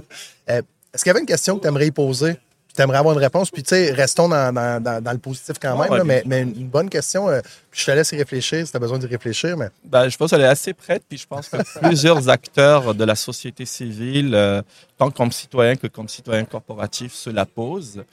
Euh, 0.50 0.64
est-ce 0.92 1.04
qu'il 1.04 1.12
y 1.12 1.12
avait 1.12 1.20
une 1.20 1.28
question 1.28 1.58
que 1.58 1.62
tu 1.62 1.68
aimerais 1.68 1.86
y 1.86 1.92
poser? 1.92 2.36
Tu 2.76 2.82
aimerais 2.82 2.98
avoir 2.98 3.14
une 3.14 3.22
réponse. 3.22 3.50
Puis, 3.52 3.64
tu 3.64 3.70
sais, 3.70 3.92
restons 3.92 4.30
dans, 4.30 5.12
le 5.12 5.18
positif 5.18 5.58
quand 5.62 5.78
même, 5.78 6.22
mais, 6.26 6.42
une 6.42 6.68
bonne 6.68 6.90
question. 6.90 7.30
Euh, 7.30 7.42
puis 7.72 7.82
je 7.82 7.86
te 7.86 7.92
laisse 7.92 8.12
y 8.12 8.18
réfléchir 8.18 8.66
si 8.66 8.72
tu 8.72 8.78
as 8.78 8.80
besoin 8.80 8.98
d'y 8.98 9.08
réfléchir. 9.08 9.58
Mais... 9.58 9.70
Ben, 9.84 10.10
je 10.10 10.18
pense 10.18 10.30
qu'elle 10.32 10.42
est 10.42 10.46
assez 10.46 10.74
prête. 10.74 11.04
Puis 11.08 11.18
je 11.18 11.28
pense 11.28 11.50
que 11.50 11.58
plusieurs 11.80 12.30
acteurs 12.30 12.94
de 12.94 13.04
la 13.04 13.16
société 13.16 13.66
civile, 13.66 14.34
euh, 14.34 14.62
tant 14.98 15.12
comme 15.12 15.32
citoyens 15.32 15.76
que 15.76 15.88
comme 15.88 16.08
citoyens 16.08 16.46
corporatifs, 16.46 17.14
se 17.14 17.30
la 17.30 17.46
posent. 17.46 18.04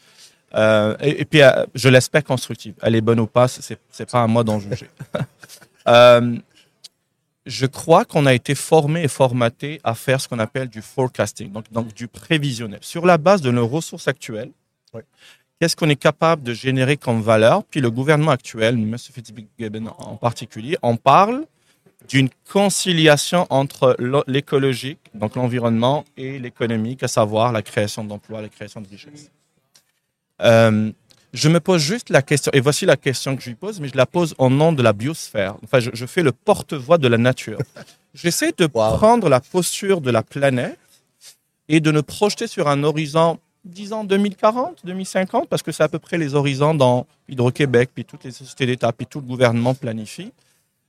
Euh, 0.54 0.96
et, 1.00 1.24
puis, 1.24 1.40
je 1.74 1.88
l'espère 1.88 2.24
constructive. 2.24 2.74
Elle 2.80 2.94
est 2.94 3.00
bonne 3.00 3.20
ou 3.20 3.26
pas, 3.26 3.48
c'est, 3.48 3.78
n'est 3.98 4.06
pas 4.06 4.22
à 4.22 4.26
moi 4.26 4.42
d'en 4.42 4.58
juger. 4.58 4.88
je 7.46 7.66
crois 7.66 8.04
qu'on 8.04 8.26
a 8.26 8.34
été 8.34 8.54
formé 8.54 9.04
et 9.04 9.08
formaté 9.08 9.80
à 9.84 9.94
faire 9.94 10.20
ce 10.20 10.28
qu'on 10.28 10.38
appelle 10.38 10.68
du 10.68 10.82
forecasting, 10.82 11.52
donc, 11.52 11.70
donc, 11.70 11.94
du 11.94 12.08
prévisionnel. 12.08 12.80
Sur 12.82 13.06
la 13.06 13.18
base 13.18 13.40
de 13.40 13.50
nos 13.50 13.66
ressources 13.66 14.08
actuelles, 14.08 14.50
qu'est-ce 15.60 15.76
qu'on 15.76 15.88
est 15.88 15.96
capable 15.96 16.42
de 16.42 16.52
générer 16.52 16.96
comme 16.96 17.22
valeur? 17.22 17.64
Puis 17.64 17.80
le 17.80 17.90
gouvernement 17.90 18.32
actuel, 18.32 18.74
M. 18.74 18.96
Fitzgibbon 18.98 19.86
en 19.98 20.16
particulier, 20.16 20.76
en 20.82 20.96
parle 20.96 21.46
d'une 22.08 22.28
conciliation 22.50 23.46
entre 23.50 23.96
l'écologique, 24.26 25.00
donc 25.14 25.34
l'environnement, 25.34 26.04
et 26.16 26.38
l'économique, 26.38 27.02
à 27.02 27.08
savoir 27.08 27.52
la 27.52 27.62
création 27.62 28.04
d'emplois, 28.04 28.42
la 28.42 28.48
création 28.48 28.80
de 28.80 28.88
richesses. 28.88 29.30
Euh, 30.42 30.92
je 31.36 31.50
me 31.50 31.60
pose 31.60 31.82
juste 31.82 32.08
la 32.08 32.22
question, 32.22 32.50
et 32.54 32.60
voici 32.60 32.86
la 32.86 32.96
question 32.96 33.36
que 33.36 33.42
je 33.42 33.50
lui 33.50 33.56
pose, 33.56 33.78
mais 33.78 33.88
je 33.88 33.96
la 33.96 34.06
pose 34.06 34.34
au 34.38 34.48
nom 34.48 34.72
de 34.72 34.82
la 34.82 34.94
biosphère. 34.94 35.56
Enfin, 35.62 35.80
je, 35.80 36.06
fais 36.06 36.22
le 36.22 36.32
porte-voix 36.32 36.96
de 36.96 37.08
la 37.08 37.18
nature. 37.18 37.58
J'essaie 38.14 38.52
de 38.56 38.66
prendre 38.66 39.28
la 39.28 39.40
posture 39.40 40.00
de 40.00 40.10
la 40.10 40.22
planète 40.22 40.78
et 41.68 41.80
de 41.80 41.90
nous 41.90 42.02
projeter 42.02 42.46
sur 42.46 42.68
un 42.68 42.82
horizon, 42.82 43.38
disons 43.66 44.02
2040, 44.04 44.80
2050, 44.82 45.46
parce 45.50 45.62
que 45.62 45.72
c'est 45.72 45.82
à 45.82 45.90
peu 45.90 45.98
près 45.98 46.16
les 46.16 46.34
horizons 46.34 46.72
dans 46.72 47.06
Hydro-Québec, 47.28 47.90
puis 47.94 48.06
toutes 48.06 48.24
les 48.24 48.30
sociétés 48.30 48.64
d'État, 48.64 48.90
puis 48.92 49.06
tout 49.06 49.20
le 49.20 49.26
gouvernement 49.26 49.74
planifie. 49.74 50.32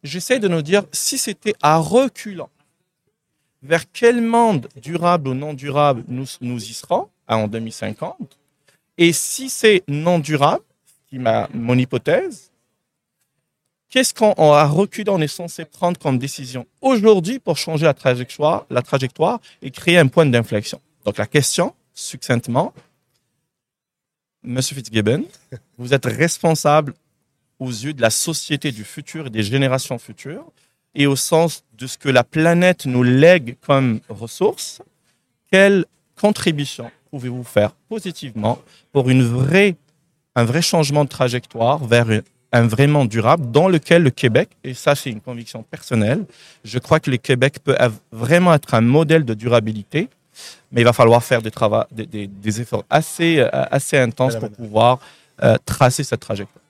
J'essaie 0.02 0.40
de 0.40 0.48
nous 0.48 0.62
dire, 0.62 0.84
si 0.94 1.18
c'était 1.18 1.56
à 1.62 1.76
reculant, 1.76 2.50
vers 3.64 3.84
quel 3.92 4.22
monde 4.22 4.70
durable 4.82 5.28
ou 5.28 5.34
non 5.34 5.54
durable 5.54 6.06
nous, 6.08 6.26
nous 6.40 6.64
y 6.64 6.74
serons 6.74 7.10
en 7.28 7.50
2050 7.50 8.38
et 8.98 9.14
si 9.14 9.50
c'est 9.50 9.84
non 9.88 10.20
durable, 10.20 10.64
qui 11.08 11.20
m'a 11.20 11.48
mon 11.54 11.78
hypothèse, 11.78 12.52
qu'est-ce 13.90 14.14
qu'on 14.14 14.34
a 14.54 14.66
reculé, 14.66 15.10
on 15.10 15.22
est 15.22 15.28
censé 15.28 15.66
prendre 15.66 16.00
comme 16.00 16.18
décision 16.18 16.66
aujourd'hui 16.82 17.40
pour 17.40 17.58
changer 17.58 17.86
la 17.86 17.94
trajectoire, 17.94 18.66
la 18.70 18.82
trajectoire 18.82 19.40
et 19.62 19.72
créer 19.72 19.98
un 19.98 20.08
point 20.08 20.26
d'inflexion? 20.26 20.82
Donc 21.06 21.18
la 21.18 21.28
question, 21.28 21.74
succinctement, 21.94 22.74
Monsieur 24.44 24.76
Fitzgibbon, 24.76 25.26
vous 25.78 25.94
êtes 25.94 26.06
responsable 26.06 26.94
aux 27.60 27.70
yeux 27.70 27.94
de 27.94 28.02
la 28.02 28.10
société 28.10 28.72
du 28.72 28.84
futur 28.84 29.28
et 29.28 29.30
des 29.30 29.44
générations 29.44 29.98
futures 29.98 30.46
et 30.96 31.08
au 31.08 31.16
sens 31.16 31.64
de 31.74 31.88
ce 31.88 31.98
que 31.98 32.10
la 32.10 32.24
planète 32.24 32.86
nous 32.86 33.04
lègue 33.04 33.58
comme 33.62 34.00
ressources, 34.10 34.82
quelle 35.52 35.86
contribution 36.20 36.92
pouvez-vous 37.10 37.44
faire 37.44 37.72
positivement 37.90 38.60
pour 38.92 39.10
une 39.10 39.24
vraie, 39.24 39.76
un 40.36 40.44
vrai 40.44 40.62
changement 40.62 41.04
de 41.04 41.10
trajectoire 41.10 41.84
vers 41.86 42.08
un 42.52 42.68
vraiment 42.68 43.06
durable 43.06 43.52
dans 43.52 43.68
lequel 43.68 44.04
le 44.04 44.10
Québec, 44.10 44.50
et 44.64 44.74
ça 44.74 44.96
c'est 44.96 45.10
une 45.10 45.22
conviction 45.22 45.64
personnelle, 45.64 46.26
je 46.64 46.80
crois 46.80 47.00
que 47.00 47.12
le 47.12 47.18
Québec 47.18 47.58
peut 47.64 47.76
vraiment 48.12 48.54
être 48.54 48.74
un 48.74 48.82
modèle 48.82 49.26
de 49.26 49.34
durabilité, 49.34 50.10
mais 50.72 50.82
il 50.82 50.84
va 50.84 50.94
falloir 50.94 51.24
faire 51.24 51.42
des, 51.42 51.52
travaux, 51.52 51.84
des, 51.92 52.28
des, 52.28 52.62
efforts 52.62 52.86
assez, 52.90 53.40
euh, 53.40 53.50
assez 53.52 53.98
intenses 53.98 54.36
pour 54.36 54.50
pouvoir 54.50 55.00
euh, 55.44 55.58
tracer 55.66 56.04
cette 56.04 56.20
trajectoire. 56.20 56.64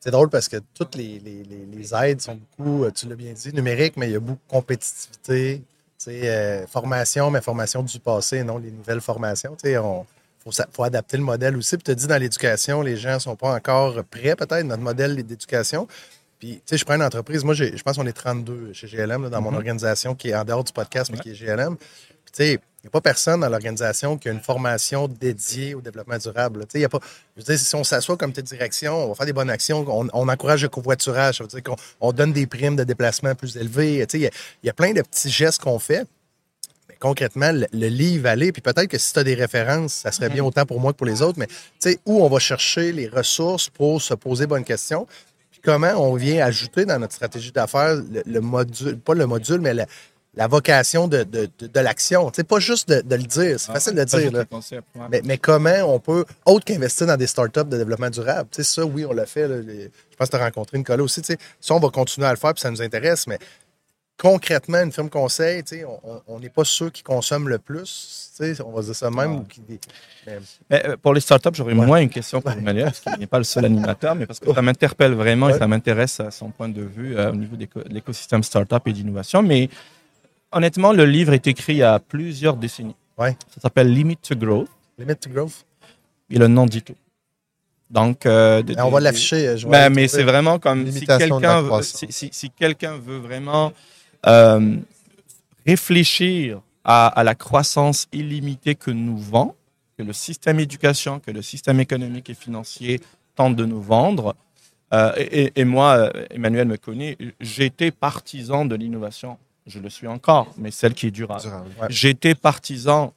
C'est 0.00 0.10
drôle 0.10 0.30
parce 0.30 0.48
que 0.48 0.56
toutes 0.74 0.94
les, 0.94 1.18
les, 1.18 1.42
les, 1.44 1.94
aides 1.94 2.20
sont 2.20 2.36
beaucoup, 2.36 2.84
euh, 2.84 2.90
tu 2.90 3.08
l'as 3.08 3.16
bien 3.16 3.32
dit, 3.32 3.52
numériques, 3.52 3.96
mais 3.96 4.08
il 4.08 4.12
y 4.12 4.16
a 4.16 4.20
beaucoup 4.20 4.40
de 4.46 4.50
compétitivité, 4.50 5.62
euh, 6.06 6.66
formation, 6.66 7.30
mais 7.30 7.40
formation 7.40 7.82
du 7.82 7.98
passé, 7.98 8.42
non 8.44 8.58
les 8.58 8.70
nouvelles 8.70 9.00
formations. 9.00 9.56
Il 9.64 9.74
faut, 9.74 10.52
faut, 10.72 10.84
adapter 10.84 11.16
le 11.16 11.24
modèle 11.24 11.56
aussi. 11.56 11.76
Puis 11.76 11.84
tu 11.84 11.94
te 11.94 12.00
dis, 12.00 12.06
dans 12.06 12.18
l'éducation, 12.18 12.82
les 12.82 12.96
gens 12.96 13.14
ne 13.14 13.18
sont 13.18 13.36
pas 13.36 13.54
encore 13.54 14.02
prêts, 14.04 14.36
peut-être, 14.36 14.64
notre 14.64 14.82
modèle 14.82 15.16
d'éducation. 15.22 15.88
Puis, 16.38 16.54
tu 16.54 16.62
sais, 16.66 16.78
je 16.78 16.84
prends 16.84 16.94
une 16.94 17.02
entreprise. 17.02 17.42
Moi, 17.42 17.54
je 17.54 17.82
pense 17.82 17.96
qu'on 17.96 18.06
est 18.06 18.12
32 18.12 18.72
chez 18.72 18.86
GLM, 18.86 19.28
dans 19.28 19.40
mon 19.40 19.50
mm-hmm. 19.50 19.56
organisation, 19.56 20.14
qui 20.14 20.30
est 20.30 20.36
en 20.36 20.44
dehors 20.44 20.62
du 20.62 20.72
podcast, 20.72 21.10
mais 21.10 21.18
qui 21.18 21.30
est 21.30 21.34
GLM. 21.34 21.76
Puis, 22.38 22.46
sais, 22.46 22.52
il 22.52 22.86
n'y 22.86 22.88
a 22.88 22.90
pas 22.90 23.00
personne 23.00 23.40
dans 23.40 23.48
l'organisation 23.48 24.16
qui 24.16 24.28
a 24.28 24.32
une 24.32 24.40
formation 24.40 25.08
dédiée 25.08 25.74
au 25.74 25.80
développement 25.80 26.16
durable. 26.16 26.64
Y 26.72 26.84
a 26.84 26.88
pas, 26.88 27.00
je 27.36 27.42
veux 27.42 27.44
dire, 27.44 27.58
si 27.58 27.74
on 27.74 27.82
s'assoit 27.82 28.16
comme 28.16 28.32
telle 28.32 28.44
direction, 28.44 28.94
on 28.94 29.08
va 29.08 29.14
faire 29.16 29.26
des 29.26 29.32
bonnes 29.32 29.50
actions, 29.50 29.84
on, 29.88 30.28
encourage 30.28 30.62
le 30.62 30.68
covoiturage, 30.68 31.38
ça 31.38 31.44
veut 31.44 31.48
dire 31.48 31.64
qu'on 31.64 31.74
on 32.00 32.12
donne 32.12 32.32
des 32.32 32.46
primes 32.46 32.76
de 32.76 32.84
déplacement 32.84 33.34
plus 33.34 33.56
élevées. 33.56 34.06
Tu 34.06 34.20
sais, 34.20 34.30
il 34.62 34.66
y, 34.66 34.70
a 34.70 34.72
plein 34.72 34.92
de 34.92 35.02
petits 35.02 35.30
gestes 35.30 35.60
qu'on 35.60 35.80
fait. 35.80 36.06
Mais 36.88 36.94
concrètement, 37.00 37.50
le, 37.50 37.88
livre 37.88 38.22
va 38.22 38.30
aller, 38.30 38.52
puis 38.52 38.62
peut-être 38.62 38.86
que 38.86 38.98
si 38.98 39.12
tu 39.12 39.18
as 39.18 39.24
des 39.24 39.34
références, 39.34 39.94
ça 39.94 40.12
serait 40.12 40.28
bien 40.28 40.44
autant 40.44 40.64
pour 40.64 40.78
moi 40.78 40.92
que 40.92 40.98
pour 40.98 41.08
les 41.08 41.20
autres, 41.20 41.40
mais 41.40 41.48
où 42.06 42.22
on 42.22 42.28
va 42.28 42.38
chercher 42.38 42.92
les 42.92 43.08
ressources 43.08 43.68
pour 43.68 44.00
se 44.00 44.14
poser 44.14 44.46
bonnes 44.46 44.64
questions 44.64 45.08
comment 45.64 45.92
on 45.96 46.14
vient 46.14 46.46
ajouter 46.46 46.84
dans 46.84 47.00
notre 47.00 47.14
stratégie 47.14 47.50
d'affaires 47.50 47.96
le, 48.24 48.40
module, 48.40 48.96
pas 48.96 49.14
le 49.14 49.26
module, 49.26 49.60
mais 49.60 49.74
la, 49.74 49.86
vocation 50.46 51.08
de, 51.08 51.24
de, 51.24 51.48
de, 51.60 51.80
l'action. 51.80 52.30
C'est 52.34 52.46
pas 52.46 52.60
juste 52.60 52.88
de, 52.88 53.14
le 53.14 53.22
dire, 53.22 53.58
c'est 53.58 53.70
ah 53.70 53.74
facile 53.74 53.94
de 53.94 54.04
dire. 54.04 54.32
Là. 54.32 54.44
mais, 55.10 55.20
mais, 55.24 55.38
comment 55.38 55.70
on 55.86 55.98
peut, 55.98 56.24
autre 56.46 56.64
qu'investir 56.64 57.06
dans 57.06 57.16
des 57.16 57.26
startups 57.26 57.64
de 57.64 57.76
développement 57.76 58.10
durable, 58.10 58.48
ça, 58.52 58.84
oui, 58.84 59.04
on 59.04 59.12
l'a 59.12 59.26
fait. 59.26 59.48
je 59.48 60.16
pense 60.16 60.28
que 60.28 60.36
tu 60.36 60.40
as 60.40 60.44
rencontré 60.44 60.78
Nicolas 60.78 61.02
aussi. 61.02 61.22
Ça, 61.24 61.74
on 61.74 61.80
va 61.80 61.88
continuer 61.88 62.26
à 62.26 62.30
le 62.30 62.36
faire, 62.36 62.54
puis 62.54 62.60
ça 62.60 62.70
nous 62.70 62.82
intéresse, 62.82 63.26
mais 63.26 63.38
concrètement, 64.18 64.82
une 64.82 64.92
firme 64.92 65.08
conseil, 65.08 65.62
on 66.26 66.40
n'est 66.40 66.50
pas 66.50 66.64
ceux 66.64 66.90
qui 66.90 67.02
consomment 67.02 67.48
le 67.48 67.58
plus. 67.58 68.34
On 68.64 68.70
va 68.72 68.82
dire 68.82 68.94
ça 68.94 69.10
même. 69.10 69.44
mais... 70.26 70.38
Euh, 70.72 70.96
pour 71.00 71.14
les 71.14 71.20
startups, 71.20 71.50
j'aurais 71.54 71.74
moins 71.74 72.00
une 72.00 72.10
question 72.10 72.40
pour 72.40 72.52
Emmanuel, 72.52 72.86
parce 72.86 73.00
qu'il 73.00 73.18
n'est 73.18 73.26
pas 73.26 73.38
le 73.38 73.44
seul 73.44 73.64
animateur, 73.64 74.14
mais 74.14 74.26
parce 74.26 74.40
que 74.40 74.52
ça 74.52 74.62
m'interpelle 74.62 75.14
vraiment 75.14 75.48
et 75.48 75.58
ça 75.58 75.66
m'intéresse 75.66 76.20
à 76.20 76.30
son 76.30 76.50
point 76.50 76.68
de 76.68 76.82
vue 76.82 77.16
euh, 77.16 77.32
au 77.32 77.36
niveau 77.36 77.56
de 77.56 77.66
l'écosystème 77.88 78.42
startup 78.42 78.86
et 78.86 78.92
d'innovation. 78.92 79.42
Mais 79.42 79.68
honnêtement, 80.52 80.92
le 80.92 81.04
livre 81.04 81.32
est 81.32 81.46
écrit 81.46 81.74
il 81.74 81.78
y 81.78 81.82
a 81.82 81.98
plusieurs 81.98 82.56
décennies. 82.56 82.96
Ouais. 83.16 83.36
Ça 83.54 83.60
s'appelle 83.62 83.92
Limit 83.92 84.16
to 84.16 84.36
Growth. 84.36 84.68
Limit 84.98 85.16
to 85.16 85.30
Growth. 85.30 85.66
Et 86.30 86.38
le 86.38 86.48
nom 86.48 86.66
dit 86.66 86.82
tout. 86.82 86.96
Donc, 87.90 88.26
euh, 88.26 88.62
on 88.78 88.90
va 88.90 89.00
l'afficher. 89.00 89.54
Ben, 89.66 89.88
mais 89.88 90.08
c'est 90.08 90.22
vraiment 90.22 90.58
comme 90.58 90.90
si 90.90 91.06
quelqu'un 91.06 91.64
si, 91.82 92.28
si 92.30 92.50
quelqu'un 92.50 92.98
veut 92.98 93.16
vraiment 93.16 93.72
euh, 94.26 94.76
réfléchir 95.66 96.60
à, 96.84 97.22
la 97.24 97.34
croissance 97.34 98.06
illimitée 98.12 98.74
que 98.74 98.90
nous 98.90 99.16
vend, 99.16 99.54
que 99.96 100.02
le 100.02 100.12
système 100.12 100.60
éducation, 100.60 101.20
que 101.20 101.30
le 101.30 101.42
système 101.42 101.80
économique 101.80 102.30
et 102.30 102.34
financier 102.34 103.00
tente 103.34 103.56
de 103.56 103.64
nous 103.64 103.80
vendre. 103.80 104.34
Euh, 104.94 105.12
et, 105.18 105.64
moi, 105.64 106.10
Emmanuel 106.30 106.66
me 106.66 106.76
connaît, 106.76 107.16
j'étais 107.40 107.90
partisan 107.90 108.64
de 108.64 108.74
l'innovation. 108.74 109.36
Je 109.68 109.78
le 109.78 109.90
suis 109.90 110.06
encore, 110.06 110.52
mais 110.56 110.70
celle 110.70 110.94
qui 110.94 111.06
est 111.06 111.10
durable. 111.10 111.42
J'étais 111.90 112.34
partisan 112.34 113.12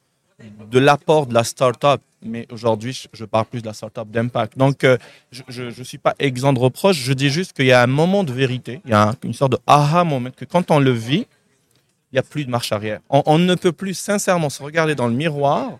de 0.70 0.78
l'apport 0.78 1.26
de 1.26 1.34
la 1.34 1.44
start-up, 1.44 2.00
mais 2.22 2.46
aujourd'hui, 2.50 3.08
je 3.12 3.24
parle 3.24 3.46
plus 3.46 3.62
de 3.62 3.66
la 3.66 3.72
start-up 3.72 4.08
d'impact. 4.08 4.58
Donc, 4.58 4.84
euh, 4.84 4.98
je 5.30 5.62
ne 5.62 5.84
suis 5.84 5.98
pas 5.98 6.14
exempt 6.18 6.52
de 6.52 6.58
reproches. 6.58 6.96
Je 6.96 7.12
dis 7.12 7.30
juste 7.30 7.52
qu'il 7.54 7.66
y 7.66 7.72
a 7.72 7.82
un 7.82 7.86
moment 7.86 8.22
de 8.22 8.32
vérité, 8.32 8.80
il 8.84 8.90
y 8.90 8.94
a 8.94 9.14
une 9.24 9.32
sorte 9.32 9.52
de 9.52 9.58
aha 9.66 10.04
moment, 10.04 10.30
que 10.30 10.44
quand 10.44 10.70
on 10.70 10.78
le 10.78 10.90
vit, 10.90 11.26
il 12.12 12.16
n'y 12.16 12.18
a 12.18 12.22
plus 12.22 12.44
de 12.44 12.50
marche 12.50 12.72
arrière. 12.72 13.00
On, 13.08 13.38
ne 13.38 13.54
peut 13.54 13.72
plus 13.72 13.94
sincèrement 13.94 14.50
se 14.50 14.62
regarder 14.62 14.94
dans 14.94 15.08
le 15.08 15.14
miroir 15.14 15.78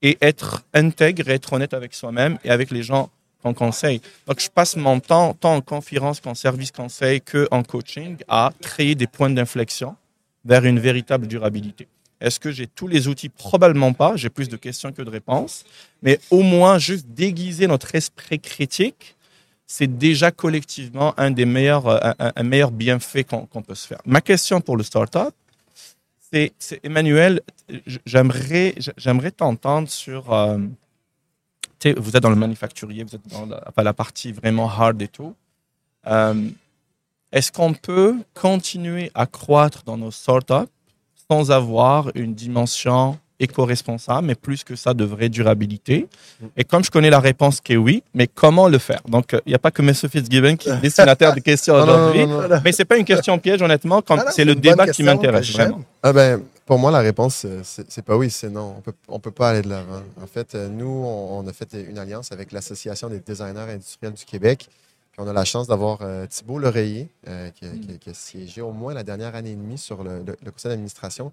et 0.00 0.16
être 0.22 0.62
intègre, 0.72 1.28
être 1.28 1.52
honnête 1.52 1.74
avec 1.74 1.92
soi-même 1.92 2.38
et 2.44 2.50
avec 2.50 2.70
les 2.70 2.82
gens 2.82 3.10
qu'on 3.42 3.54
conseille. 3.54 4.00
Donc, 4.26 4.40
je 4.40 4.48
passe 4.48 4.76
mon 4.76 5.00
temps, 5.00 5.34
tant 5.34 5.56
en 5.56 5.60
conférence 5.60 6.20
qu'en 6.20 6.34
service 6.34 6.70
conseil, 6.70 7.20
qu'en 7.20 7.62
coaching, 7.62 8.16
à 8.28 8.52
créer 8.60 8.94
des 8.94 9.06
points 9.06 9.30
d'inflexion 9.30 9.96
vers 10.44 10.64
une 10.64 10.78
véritable 10.78 11.26
durabilité. 11.26 11.86
Est-ce 12.20 12.38
que 12.38 12.50
j'ai 12.50 12.66
tous 12.66 12.86
les 12.86 13.08
outils? 13.08 13.30
Probablement 13.30 13.92
pas. 13.92 14.16
J'ai 14.16 14.28
plus 14.28 14.48
de 14.48 14.56
questions 14.56 14.92
que 14.92 15.02
de 15.02 15.10
réponses. 15.10 15.64
Mais 16.02 16.20
au 16.30 16.42
moins, 16.42 16.78
juste 16.78 17.06
déguiser 17.08 17.66
notre 17.66 17.94
esprit 17.94 18.38
critique, 18.38 19.16
c'est 19.66 19.98
déjà 19.98 20.30
collectivement 20.30 21.14
un 21.16 21.30
des 21.30 21.46
meilleurs, 21.46 21.86
un, 22.20 22.42
meilleur 22.42 22.72
bienfait 22.72 23.24
qu'on 23.24 23.46
peut 23.46 23.74
se 23.74 23.86
faire. 23.86 24.00
Ma 24.04 24.20
question 24.20 24.60
pour 24.60 24.76
le 24.76 24.82
startup, 24.82 25.32
c'est 26.32 26.52
Emmanuel, 26.82 27.40
j'aimerais 28.04 29.30
t'entendre 29.30 29.88
sur. 29.88 30.32
euh, 30.32 30.58
vous 31.96 32.16
êtes 32.16 32.22
dans 32.22 32.30
le 32.30 32.36
manufacturier, 32.36 33.04
vous 33.04 33.14
êtes 33.14 33.28
dans 33.30 33.46
la, 33.46 33.62
enfin, 33.66 33.82
la 33.82 33.92
partie 33.92 34.32
vraiment 34.32 34.68
hard 34.68 35.00
et 35.02 35.08
tout. 35.08 35.34
Euh, 36.06 36.34
Est-ce 37.32 37.52
qu'on 37.52 37.72
peut 37.72 38.16
continuer 38.34 39.10
à 39.14 39.26
croître 39.26 39.82
dans 39.84 39.96
nos 39.96 40.10
startups 40.10 40.70
sans 41.30 41.50
avoir 41.50 42.10
une 42.14 42.34
dimension 42.34 43.18
éco-responsable, 43.38 44.26
mais 44.26 44.34
plus 44.34 44.64
que 44.64 44.76
ça 44.76 44.92
de 44.92 45.04
vraie 45.04 45.28
durabilité? 45.30 46.06
Et 46.56 46.64
comme 46.64 46.84
je 46.84 46.90
connais 46.90 47.08
la 47.10 47.20
réponse 47.20 47.60
qui 47.60 47.72
est 47.72 47.76
oui, 47.76 48.02
mais 48.14 48.26
comment 48.26 48.68
le 48.68 48.78
faire? 48.78 49.00
Donc, 49.08 49.32
euh, 49.32 49.40
il 49.46 49.50
n'y 49.50 49.54
a 49.54 49.58
pas 49.58 49.70
que 49.70 49.80
M. 49.80 49.94
Fitzgibbon 49.94 50.56
qui 50.56 50.68
est 50.68 50.76
destinataire 50.76 51.34
de 51.34 51.40
questions 51.50 51.74
aujourd'hui. 51.74 52.26
Mais 52.64 52.72
c'est 52.72 52.84
pas 52.84 52.98
une 52.98 53.04
question 53.04 53.38
piège, 53.38 53.62
honnêtement. 53.62 54.02
Ah 54.08 54.30
c'est 54.30 54.44
le 54.44 54.54
débat 54.54 54.84
qui 54.84 54.88
question 54.88 55.04
m'intéresse 55.06 55.50
vraiment. 55.52 55.80
Ah 56.02 56.12
ben, 56.12 56.42
pour 56.70 56.78
moi, 56.78 56.92
la 56.92 57.00
réponse, 57.00 57.46
euh, 57.46 57.62
c'est 57.64 58.02
pas 58.04 58.16
oui, 58.16 58.30
c'est 58.30 58.48
non. 58.48 58.76
On 58.78 58.80
peut, 58.80 58.92
peut 59.18 59.32
pas 59.32 59.50
aller 59.50 59.62
de 59.62 59.68
l'avant. 59.68 60.04
En 60.22 60.26
fait, 60.28 60.54
euh, 60.54 60.68
nous, 60.68 60.86
on, 60.86 61.44
a 61.48 61.52
fait 61.52 61.74
une 61.74 61.98
alliance 61.98 62.30
avec 62.30 62.52
l'Association 62.52 63.08
des 63.08 63.18
designers 63.18 63.58
industriels 63.72 64.12
du 64.12 64.24
Québec. 64.24 64.68
Puis 65.10 65.20
on 65.20 65.26
a 65.26 65.32
la 65.32 65.44
chance 65.44 65.66
d'avoir 65.66 65.98
euh, 66.02 66.26
Thibault 66.28 66.60
Lereiller, 66.60 67.08
euh, 67.26 67.50
qui, 67.50 67.64
a- 67.64 68.14
siégé 68.14 68.60
au 68.60 68.70
moins 68.70 68.94
la 68.94 69.02
dernière 69.02 69.34
année 69.34 69.50
et 69.50 69.56
demie 69.56 69.78
sur 69.78 70.04
le, 70.04 70.22
le- 70.24 70.50
conseil 70.52 70.68
d'administration 70.70 71.32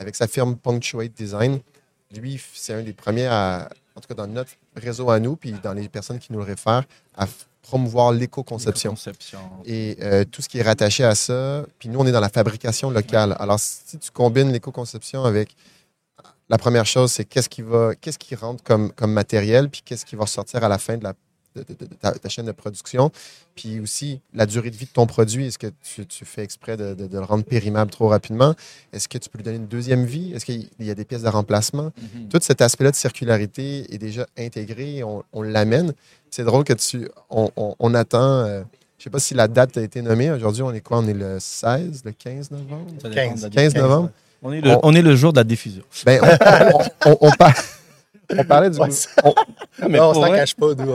avec 0.00 0.16
sa 0.16 0.26
firme 0.26 0.56
Punctuate 0.56 1.12
Design. 1.16 1.60
Lui, 2.16 2.42
c'est 2.52 2.74
un 2.74 2.82
des 2.82 2.92
premiers 2.92 3.26
à, 3.28 3.68
en 3.94 4.00
tout 4.00 4.08
cas 4.08 4.14
dans 4.14 4.26
notre 4.26 4.50
réseau 4.74 5.10
à 5.10 5.20
nous, 5.20 5.36
puis 5.36 5.52
dans 5.62 5.74
les 5.74 5.88
personnes 5.88 6.18
qui 6.18 6.32
nous 6.32 6.40
le 6.40 6.44
réfèrent, 6.44 6.82
à 7.16 7.28
promouvoir 7.62 8.12
l'éco-conception 8.12 8.90
Conception. 8.90 9.38
et 9.64 9.96
euh, 10.02 10.24
tout 10.24 10.42
ce 10.42 10.48
qui 10.48 10.58
est 10.58 10.62
rattaché 10.62 11.04
à 11.04 11.14
ça. 11.14 11.64
Puis 11.78 11.88
nous, 11.88 11.98
on 12.00 12.06
est 12.06 12.12
dans 12.12 12.20
la 12.20 12.28
fabrication 12.28 12.90
locale. 12.90 13.36
Alors, 13.38 13.58
si 13.58 13.98
tu 13.98 14.10
combines 14.10 14.52
l'éco-conception 14.52 15.24
avec 15.24 15.54
la 16.48 16.58
première 16.58 16.86
chose, 16.86 17.12
c'est 17.12 17.24
qu'est-ce 17.24 17.48
qui 17.48 17.62
va, 17.62 17.94
qu'est-ce 17.94 18.18
qui 18.18 18.34
rentre 18.34 18.62
comme, 18.62 18.92
comme 18.92 19.12
matériel, 19.12 19.70
puis 19.70 19.82
qu'est-ce 19.84 20.04
qui 20.04 20.16
va 20.16 20.26
sortir 20.26 20.62
à 20.64 20.68
la 20.68 20.78
fin 20.78 20.96
de, 20.98 21.04
la, 21.04 21.14
de, 21.56 21.62
de- 21.62 21.84
de 21.86 21.94
ta, 21.94 22.12
ta 22.12 22.28
chaîne 22.28 22.46
de 22.46 22.52
production. 22.52 23.10
Puis 23.54 23.80
aussi, 23.80 24.20
la 24.34 24.46
durée 24.46 24.70
de 24.70 24.76
vie 24.76 24.86
de 24.86 24.90
ton 24.90 25.06
produit. 25.06 25.46
Est-ce 25.46 25.58
que 25.58 25.66
tu, 25.82 26.06
tu 26.06 26.24
fais 26.24 26.42
exprès 26.42 26.76
de, 26.76 26.94
de- 26.94 27.06
de 27.06 27.18
le 27.18 27.24
rendre 27.24 27.44
périmable 27.44 27.90
trop 27.90 28.08
rapidement? 28.08 28.54
Est-ce 28.92 29.08
que 29.08 29.18
tu 29.18 29.28
peux 29.28 29.38
lui 29.38 29.44
donner 29.44 29.56
une 29.58 29.66
deuxième 29.66 30.04
vie? 30.04 30.32
Est-ce 30.34 30.44
qu'il 30.44 30.68
y 30.80 30.90
a 30.90 30.94
des 30.94 31.04
pièces 31.04 31.22
de 31.22 31.28
remplacement? 31.28 31.92
Mhm. 32.14 32.28
tout 32.28 32.38
cet 32.42 32.60
aspect-là 32.62 32.90
de 32.90 32.96
circularité 32.96 33.92
est 33.94 33.98
déjà 33.98 34.26
intégré, 34.38 35.02
on, 35.04 35.22
on 35.32 35.42
l'amène. 35.42 35.92
C'est 36.30 36.44
drôle 36.44 36.64
que 36.64 36.72
tu. 36.72 37.08
On, 37.30 37.50
on- 37.56 37.74
on 37.78 37.94
attend. 37.94 38.44
euh, 38.44 38.62
je 38.98 39.04
sais 39.04 39.10
pas 39.10 39.18
si 39.18 39.34
la 39.34 39.48
date 39.48 39.76
a 39.76 39.82
été 39.82 40.00
nommée. 40.00 40.30
Aujourd'hui, 40.30 40.62
on 40.62 40.72
est 40.72 40.80
quoi? 40.80 40.98
On 40.98 41.06
est 41.08 41.12
le 41.12 41.38
16, 41.40 42.02
le 42.04 42.12
15 42.12 42.50
novembre? 42.52 42.86
Ça 43.02 43.08
dépend 43.08 43.28
15. 43.30 43.40
de 43.40 43.44
la 43.44 43.50
15 43.50 43.74
novembre? 43.74 44.10
On 44.44 44.52
est, 44.52 44.60
le, 44.60 44.70
On- 44.70 44.80
on 44.84 44.94
est 44.94 45.02
le 45.02 45.14
jour 45.16 45.32
de 45.32 45.38
la 45.40 45.44
diffusion. 45.44 45.82
Ben, 46.06 46.20
on, 46.22 47.10
on- 47.10 47.10
on- 47.10 47.18
on 47.28 47.30
par- 47.32 47.52
on 48.38 48.44
parlait 48.44 48.70
du. 48.70 48.78
On- 48.80 49.34
mais 49.88 49.98
non, 49.98 50.10
on 50.10 50.14
s'en 50.14 50.30
cache 50.30 50.54
pas, 50.54 50.74
nous. 50.74 50.92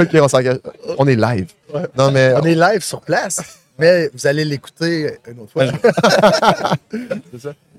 OK, 0.00 0.08
on 0.14 0.28
s'engage. 0.28 0.58
On 0.98 1.06
est 1.06 1.16
live. 1.16 1.48
Ouais. 1.74 1.86
Non, 1.96 2.10
mais. 2.10 2.32
On 2.36 2.42
est 2.42 2.54
live 2.54 2.82
sur 2.82 3.00
place, 3.00 3.40
mais 3.78 4.10
vous 4.12 4.26
allez 4.26 4.44
l'écouter 4.44 5.18
une 5.28 5.40
autre 5.40 5.52
fois. 5.52 5.64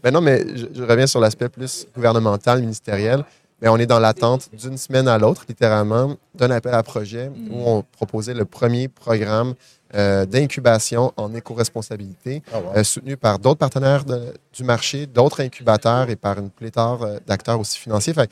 Ben 0.03 0.11
non, 0.13 0.21
mais 0.21 0.45
je, 0.55 0.65
je 0.73 0.83
reviens 0.83 1.07
sur 1.07 1.19
l'aspect 1.19 1.49
plus 1.49 1.87
gouvernemental, 1.95 2.61
ministériel. 2.61 3.23
Mais 3.61 3.67
on 3.69 3.77
est 3.77 3.85
dans 3.85 3.99
l'attente 3.99 4.49
d'une 4.53 4.75
semaine 4.77 5.07
à 5.07 5.19
l'autre, 5.19 5.45
littéralement, 5.47 6.15
d'un 6.33 6.49
appel 6.49 6.73
à 6.73 6.81
projet 6.81 7.29
où 7.51 7.61
on 7.69 7.83
proposait 7.83 8.33
le 8.33 8.45
premier 8.45 8.87
programme 8.87 9.53
euh, 9.95 10.25
d'incubation 10.25 11.11
en 11.17 11.33
éco-responsabilité, 11.33 12.41
Ah, 12.53 12.59
wow. 12.59 12.71
euh, 12.77 12.83
soutenu 12.83 13.17
par 13.17 13.39
d'autres 13.39 13.59
partenaires 13.59 14.05
de- 14.05 14.33
du 14.53 14.63
marché, 14.63 15.05
d'autres 15.05 15.41
incubateurs 15.41 16.09
et 16.09 16.15
par 16.15 16.37
une 16.39 16.49
pléthore 16.49 17.03
euh, 17.03 17.19
d'acteurs 17.27 17.59
aussi 17.59 17.77
financiers. 17.79 18.13
Fait 18.13 18.29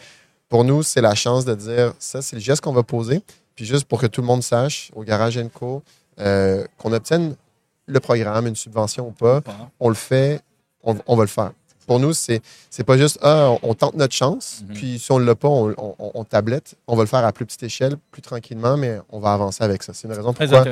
pour 0.48 0.64
nous, 0.64 0.82
c'est 0.84 1.02
la 1.02 1.16
chance 1.16 1.46
de 1.46 1.54
dire 1.56 1.94
ça, 2.00 2.22
c'est 2.22 2.36
le 2.36 2.42
geste 2.42 2.62
qu'on 2.62 2.74
va 2.74 2.84
poser. 2.84 3.22
Puis 3.56 3.66
juste 3.66 3.86
pour 3.86 4.00
que 4.00 4.08
tout 4.08 4.22
le 4.22 4.28
monde 4.28 4.42
sache, 4.42 4.90
au 4.96 5.04
Garage 5.04 5.40
Co, 5.54 5.84
euh, 6.20 6.66
qu'on 6.78 6.94
obtienne 6.94 7.36
le 7.88 8.00
programme, 8.00 8.48
une 8.48 8.56
subvention 8.56 9.08
ou 9.08 9.12
pas, 9.12 9.42
on 9.80 9.90
le 9.90 9.96
fait, 9.96 10.42
on, 10.84 10.96
on 11.08 11.16
va 11.16 11.24
le 11.24 11.28
faire. 11.28 11.52
Pour 11.90 12.00
nous, 12.00 12.14
c'est 12.14 12.42
c'est 12.70 12.84
pas 12.84 12.98
juste 12.98 13.18
ah, 13.24 13.50
on, 13.64 13.72
on 13.72 13.74
tente 13.74 13.96
notre 13.96 14.14
chance, 14.14 14.62
Mhm. 14.68 14.76
puis 14.76 15.00
si 15.00 15.12
on 15.12 15.18
ne 15.20 15.26
l'a 15.26 15.34
pas, 15.34 15.48
on, 15.48 15.74
on- 15.76 16.12
on 16.14 16.24
tablette. 16.24 16.76
On 16.88 16.96
va 16.96 17.02
le 17.02 17.08
faire 17.08 17.26
à 17.26 17.32
plus 17.32 17.48
petite 17.48 17.64
échelle, 17.64 17.96
plus 18.12 18.22
tranquillement, 18.22 18.78
mais 18.78 19.00
on 19.10 19.20
va 19.20 19.34
avancer 19.34 19.64
avec 19.64 19.82
ça. 19.82 19.92
C'est 19.96 20.08
une 20.08 20.14
raison 20.14 20.32
pourquoi 20.34 20.64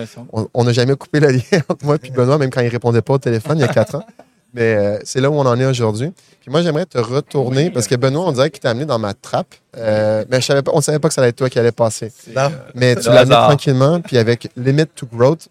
on 0.53 0.63
n'a 0.63 0.73
jamais 0.73 0.95
coupé 0.95 1.19
le 1.19 1.29
lien 1.31 1.41
entre 1.69 1.83
moi 1.85 1.97
et 2.03 2.09
Benoît, 2.11 2.37
même 2.37 2.51
quand 2.51 2.61
il 2.61 2.67
répondait 2.67 3.01
pas 3.01 3.13
au 3.13 3.17
téléphone 3.17 3.57
il 3.57 3.61
y 3.61 3.63
a 3.63 3.67
quatre 3.67 3.95
ans. 3.95 4.05
Mais 4.53 4.75
euh, 4.75 4.99
c'est 5.03 5.19
là 5.19 5.29
où 5.31 5.33
on 5.33 5.45
en 5.45 5.59
est 5.59 5.65
aujourd'hui. 5.65 6.13
Puis 6.41 6.51
moi, 6.51 6.61
j'aimerais 6.61 6.85
te 6.85 6.99
retourner, 6.99 7.71
parce 7.71 7.87
que 7.87 7.95
Benoît, 7.95 8.25
on 8.27 8.31
dirait 8.31 8.49
qu'il 8.51 8.59
t'a 8.61 8.69
amené 8.69 8.85
dans 8.85 8.99
ma 8.99 9.13
trappe. 9.15 9.55
Euh, 9.75 10.23
mais 10.29 10.39
je 10.39 10.45
savais 10.45 10.61
pas, 10.61 10.71
on 10.73 10.77
ne 10.77 10.81
savait 10.81 10.99
pas 10.99 11.07
que 11.09 11.13
ça 11.15 11.21
allait 11.21 11.29
être 11.31 11.35
toi 11.35 11.49
qui 11.49 11.57
allait 11.59 11.71
passer. 11.71 12.13
Non. 12.35 12.51
Mais 12.75 12.95
tu 12.95 13.09
l'as 13.09 13.21
amené 13.21 13.35
tranquillement, 13.35 14.01
puis 14.01 14.19
avec 14.19 14.49
Limit 14.55 14.85
to 14.95 15.07
Growth, 15.11 15.49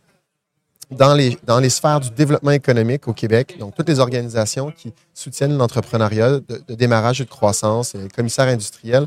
dans 0.91 1.15
les, 1.15 1.37
dans 1.45 1.59
les 1.59 1.71
sphères 1.71 2.01
du 2.01 2.11
développement 2.11 2.53
économique 2.53 3.09
au 3.09 3.13
Québec, 3.13 3.57
donc 3.59 3.75
toutes 3.75 3.89
les 3.89 3.99
organisations 3.99 4.71
qui 4.71 4.93
soutiennent 5.15 5.57
l'entrepreneuriat 5.57 6.41
de, 6.41 6.63
de 6.69 6.75
démarrage 6.75 7.21
et 7.21 7.25
de 7.25 7.31
croissance, 7.31 7.95
et 7.95 7.99
les 7.99 8.09
commissaires 8.09 8.49
industriels, 8.49 9.07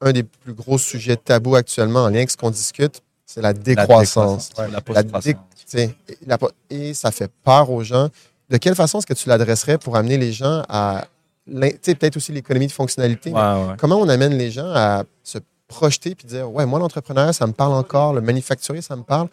un 0.00 0.12
des 0.12 0.22
plus 0.24 0.54
gros 0.54 0.78
sujets 0.78 1.16
tabous 1.16 1.56
actuellement 1.56 2.04
en 2.04 2.08
lien 2.08 2.16
avec 2.16 2.30
ce 2.30 2.36
qu'on 2.36 2.50
discute, 2.50 3.02
c'est 3.26 3.40
la 3.42 3.48
La 3.48 3.52
décroissance. 3.54 4.50
La 4.56 4.68
La 4.68 4.80
post-croissance. 4.80 5.24
dé- 5.24 5.36
T'sais, 5.66 5.94
et 6.70 6.94
ça 6.94 7.10
fait 7.10 7.30
peur 7.44 7.68
aux 7.70 7.82
gens. 7.84 8.08
De 8.48 8.56
quelle 8.56 8.74
façon 8.74 8.98
est-ce 9.00 9.06
que 9.06 9.12
tu 9.12 9.28
l'adresserais 9.28 9.76
pour 9.76 9.96
amener 9.96 10.16
les 10.16 10.32
gens 10.32 10.62
à. 10.68 11.04
Peut-être 11.46 12.16
aussi 12.16 12.32
l'économie 12.32 12.66
de 12.68 12.72
fonctionnalité. 12.72 13.30
mais 13.30 13.36
Ouais, 13.38 13.68
ouais. 13.68 13.74
Comment 13.78 13.96
on 13.96 14.08
amène 14.08 14.32
les 14.36 14.50
gens 14.50 14.70
à 14.74 15.04
se 15.22 15.38
projeter 15.66 16.14
puis 16.14 16.26
dire 16.26 16.50
Ouais, 16.50 16.64
moi, 16.64 16.78
l'entrepreneur, 16.78 17.34
ça 17.34 17.46
me 17.46 17.52
parle 17.52 17.74
encore, 17.74 18.14
le 18.14 18.22
manufacturier, 18.22 18.80
ça 18.80 18.96
me 18.96 19.02
parle, 19.02 19.28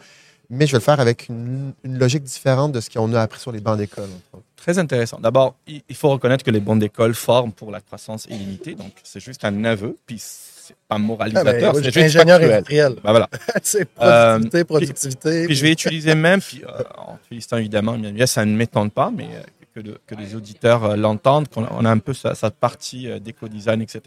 mais 0.50 0.66
je 0.66 0.72
vais 0.72 0.78
le 0.78 0.82
faire 0.82 1.00
avec 1.00 1.28
une, 1.28 1.72
une 1.84 1.98
logique 1.98 2.22
différente 2.22 2.72
de 2.72 2.80
ce 2.80 2.90
qu'on 2.90 3.12
a 3.14 3.20
appris 3.22 3.40
sur 3.40 3.52
les 3.52 3.60
bancs 3.60 3.76
d'école. 3.78 4.08
Très 4.56 4.78
intéressant. 4.78 5.18
D'abord, 5.20 5.54
il 5.66 5.82
faut 5.96 6.08
reconnaître 6.10 6.44
que 6.44 6.50
les 6.50 6.60
bons 6.60 6.76
d'école 6.76 7.14
forment 7.14 7.52
pour 7.52 7.70
la 7.70 7.80
croissance 7.80 8.26
illimitée. 8.30 8.74
Donc, 8.74 8.92
c'est 9.02 9.20
juste 9.20 9.44
un 9.44 9.64
aveu. 9.64 9.96
Puis, 10.06 10.16
c'est 10.18 10.74
pas 10.88 10.96
Ah, 10.96 10.98
moralisateur. 10.98 11.52
ben, 11.52 11.60
moi, 11.62 11.74
c'est 11.74 11.84
je 11.84 11.90
suis 11.90 12.02
juste 12.02 12.16
ingénieur 12.16 12.40
industriel. 12.40 12.94
Ben 13.04 13.10
voilà. 13.12 13.28
c'est 13.62 13.84
productivité, 13.84 14.64
productivité. 14.64 15.46
Puis 15.46 15.54
je 15.54 15.62
vais 15.62 15.72
utiliser 15.72 16.14
même, 16.14 16.40
puis, 16.40 16.62
euh, 16.64 16.82
en 16.98 17.16
félicitant 17.28 17.58
évidemment, 17.58 17.94
Emmanuel, 17.94 18.26
ça 18.26 18.44
ne 18.44 18.56
m'étonne 18.56 18.90
pas, 18.90 19.12
mais 19.16 19.28
euh, 19.32 19.42
que, 19.76 19.80
le- 19.86 19.98
que 20.06 20.14
les 20.14 20.34
auditeurs 20.34 20.84
euh, 20.84 20.96
l'entendent, 20.96 21.48
qu'on 21.48 21.64
a, 21.64 21.68
on 21.72 21.84
un 21.84 21.98
peu 21.98 22.14
sa- 22.14 22.34
cette 22.34 22.54
partie 22.56 23.08
euh, 23.08 23.18
d'éco-design, 23.18 23.82
etc. 23.82 24.00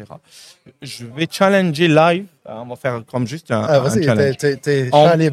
Je 0.82 1.06
vais 1.06 1.28
challenger 1.30 1.88
live. 1.88 2.26
hein, 2.48 2.62
on 2.64 2.66
va 2.70 2.76
faire 2.76 3.04
comme 3.06 3.28
juste 3.28 3.52
un, 3.52 3.62
Ah, 3.62 3.80
un 3.82 3.90
challenge. 4.04 4.36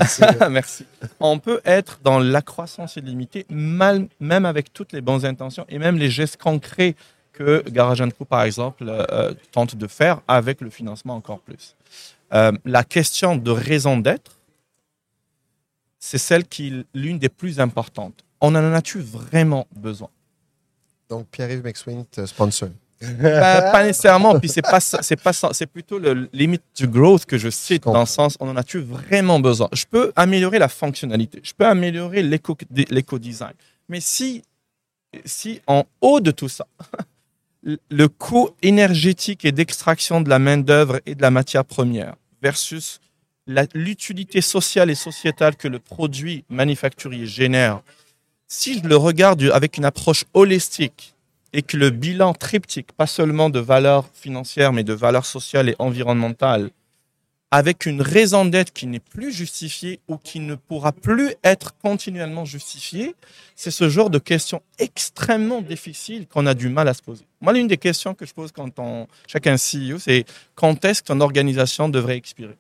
ici. 0.05 0.21
là. 0.21 0.49
Merci. 0.51 0.85
On 1.21 1.39
peut 1.39 1.61
être 1.65 2.01
dans 2.05 2.19
la 2.19 2.43
croissance 2.43 2.97
illimitée, 2.97 3.47
mal- 3.49 4.09
même 4.21 4.45
avec 4.45 4.73
toutes 4.75 4.93
les 4.93 5.01
bonnes 5.01 5.25
intentions 5.25 5.65
et 5.71 5.79
même 5.79 5.97
les 5.97 6.11
gestes 6.11 6.37
concrets 6.37 6.95
que 7.33 7.63
Garage 7.69 8.03
Co, 8.19 8.25
par 8.27 8.43
exemple, 8.43 8.85
euh, 8.89 9.33
tente 9.53 9.75
de 9.77 9.87
faire 9.87 10.21
avec 10.29 10.61
le 10.61 10.69
financement 10.71 11.15
encore 11.17 11.41
plus. 11.41 11.77
Euh, 12.35 12.53
la 12.65 12.85
question 12.85 13.37
de 13.37 13.51
raison 13.51 13.97
d'être, 13.99 14.33
c'est 15.99 16.19
celle 16.19 16.45
qui 16.47 16.69
est 16.69 16.85
l'une 16.95 17.19
des 17.19 17.29
plus 17.31 17.59
importantes. 17.61 18.23
On 18.41 18.55
en 18.55 18.73
a-tu 18.75 19.01
vraiment 19.01 19.67
besoin? 19.75 20.09
Donc, 21.09 21.29
Pierre-Yves 21.31 21.63
McSween 21.63 22.05
te 22.07 22.27
sponsor. 22.27 22.69
pas, 23.01 23.73
pas 23.73 23.85
nécessairement. 23.87 24.39
Puis 24.39 24.49
c'est 24.49 24.63
pas 24.63 24.81
c'est 24.81 25.21
pas. 25.21 25.33
C'est 25.53 25.67
plutôt 25.67 25.99
le 25.99 26.29
limite 26.33 26.63
du 26.77 26.89
growth 26.89 27.27
que 27.27 27.39
je 27.39 27.51
cite 27.51 27.85
dans 27.85 28.01
le 28.01 28.07
sens 28.07 28.37
on 28.41 28.49
en 28.49 28.57
a-tu 28.57 28.79
vraiment 28.79 29.39
besoin. 29.39 29.69
Je 29.73 29.85
peux 29.89 30.13
améliorer 30.17 30.59
la 30.59 30.69
fonctionnalité. 30.69 31.41
Je 31.43 31.53
peux 31.53 31.67
améliorer 31.67 32.23
l'éco 32.23 32.57
l'éco-design. 32.91 33.53
Mais 33.89 34.01
si 34.01 34.43
si 35.25 35.61
en 35.67 35.85
haut 36.01 36.21
de 36.21 36.31
tout 36.31 36.49
ça, 36.49 36.67
le 37.91 38.09
coût 38.09 38.51
énergétique 38.63 39.45
et 39.45 39.53
d'extraction 39.53 40.21
de 40.21 40.29
la 40.29 40.39
main 40.39 40.59
d'œuvre 40.59 41.01
et 41.07 41.15
de 41.15 41.23
la 41.23 41.31
matière 41.31 41.65
première 41.65 42.15
versus 42.43 43.01
l'utilité 43.75 44.41
sociale 44.41 44.91
et 44.91 44.95
sociétale 44.95 45.57
que 45.57 45.69
le 45.69 45.79
produit 45.79 46.45
manufacturier 46.49 47.27
génère, 47.27 47.83
si 48.49 48.79
je 48.79 48.87
le 48.87 48.97
regarde 48.97 49.43
avec 49.53 49.77
une 49.77 49.85
approche 49.85 50.25
holistique 50.35 51.15
et 51.53 51.63
que 51.63 51.77
le 51.77 51.91
bilan 51.91 52.35
triptyque, 52.35 52.93
pas 52.93 53.07
seulement 53.07 53.51
de 53.51 53.59
valeur 53.59 54.09
financière, 54.13 54.73
mais 54.73 54.85
de 54.85 54.93
valeur 54.93 55.25
sociale 55.25 55.69
et 55.69 55.77
environnementale, 55.79 56.71
avec 57.51 57.87
une 57.87 58.03
raison 58.03 58.45
d'être 58.45 58.73
qui 58.73 58.87
n'est 58.87 59.01
plus 59.01 59.33
justifiée 59.33 60.01
ou 60.09 60.17
qui 60.17 60.41
ne 60.41 60.57
pourra 60.57 60.93
plus 60.93 61.33
être 61.45 61.75
continuellement 61.81 62.45
justifiée, 62.45 63.15
c'est 63.55 63.71
ce 63.71 63.89
genre 63.89 64.11
de 64.11 64.19
questions 64.19 64.63
extrêmement 64.79 65.63
difficiles 65.63 66.27
qu'on 66.27 66.47
a 66.47 66.55
du 66.55 66.69
mal 66.69 66.89
à 66.89 66.95
se 66.95 67.03
poser. 67.03 67.25
Moi, 67.41 67.53
l'une 67.53 67.69
des 67.69 67.77
questions 67.77 68.15
que 68.15 68.27
je 68.27 68.35
pose 68.35 68.51
quand 68.53 68.79
on, 68.79 69.07
chacun 69.29 69.55
CEO, 69.55 69.99
c'est 69.99 70.25
quand 70.55 70.85
est-ce 70.85 71.05
ton 71.05 71.21
organisation 71.21 71.89
devrait 71.89 72.17
expirer? 72.17 72.57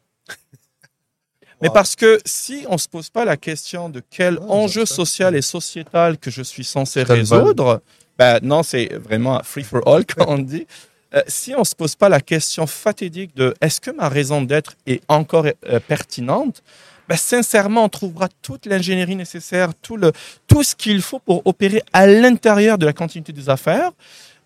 Mais 1.63 1.69
Wow. 1.69 1.75
parce 1.75 1.97
que 1.97 2.19
si 2.27 2.65
on 2.69 2.75
ne 2.75 2.79
se 2.79 2.89
pose 2.89 3.09
pas 3.09 3.25
la 3.25 3.37
question 3.37 3.89
de 3.89 4.03
quel 4.11 4.39
Ah, 4.43 4.47
enjeu 4.53 4.85
social 4.87 5.35
et 5.35 5.43
sociétal 5.43 6.19
que 6.19 6.31
je 6.31 6.43
suis 6.43 6.65
censé 6.65 7.03
résoudre, 7.03 7.81
Ben, 8.19 8.39
non, 8.43 8.63
c'est 8.63 8.95
vraiment 8.95 9.43
free 9.45 9.63
for 9.63 9.87
all, 9.87 10.05
comme 10.07 10.29
on 10.29 10.39
dit. 10.39 10.67
Euh, 11.15 11.23
si 11.29 11.55
on 11.55 11.61
ne 11.61 11.65
se 11.65 11.75
pose 11.75 11.95
pas 11.97 12.09
la 12.09 12.21
question 12.21 12.67
fatidique 12.67 13.37
de 13.37 13.55
est-ce 13.61 13.79
que 13.81 13.91
ma 13.91 14.09
raison 14.09 14.41
d'être 14.43 14.75
est 14.87 15.03
encore 15.09 15.47
euh, 15.47 15.81
pertinente, 15.81 16.63
ben, 17.09 17.17
sincèrement, 17.17 17.85
on 17.85 17.89
trouvera 17.91 18.29
toute 18.43 18.65
l'ingénierie 18.67 19.17
nécessaire, 19.17 19.73
tout, 19.83 19.97
le, 19.99 20.13
tout 20.47 20.63
ce 20.63 20.75
qu'il 20.75 21.03
faut 21.03 21.19
pour 21.21 21.43
opérer 21.47 21.83
à 21.93 22.07
l'intérieur 22.07 22.79
de 22.79 22.87
la 22.87 22.93
continuité 22.95 23.33
des 23.33 23.49
affaires. 23.51 23.91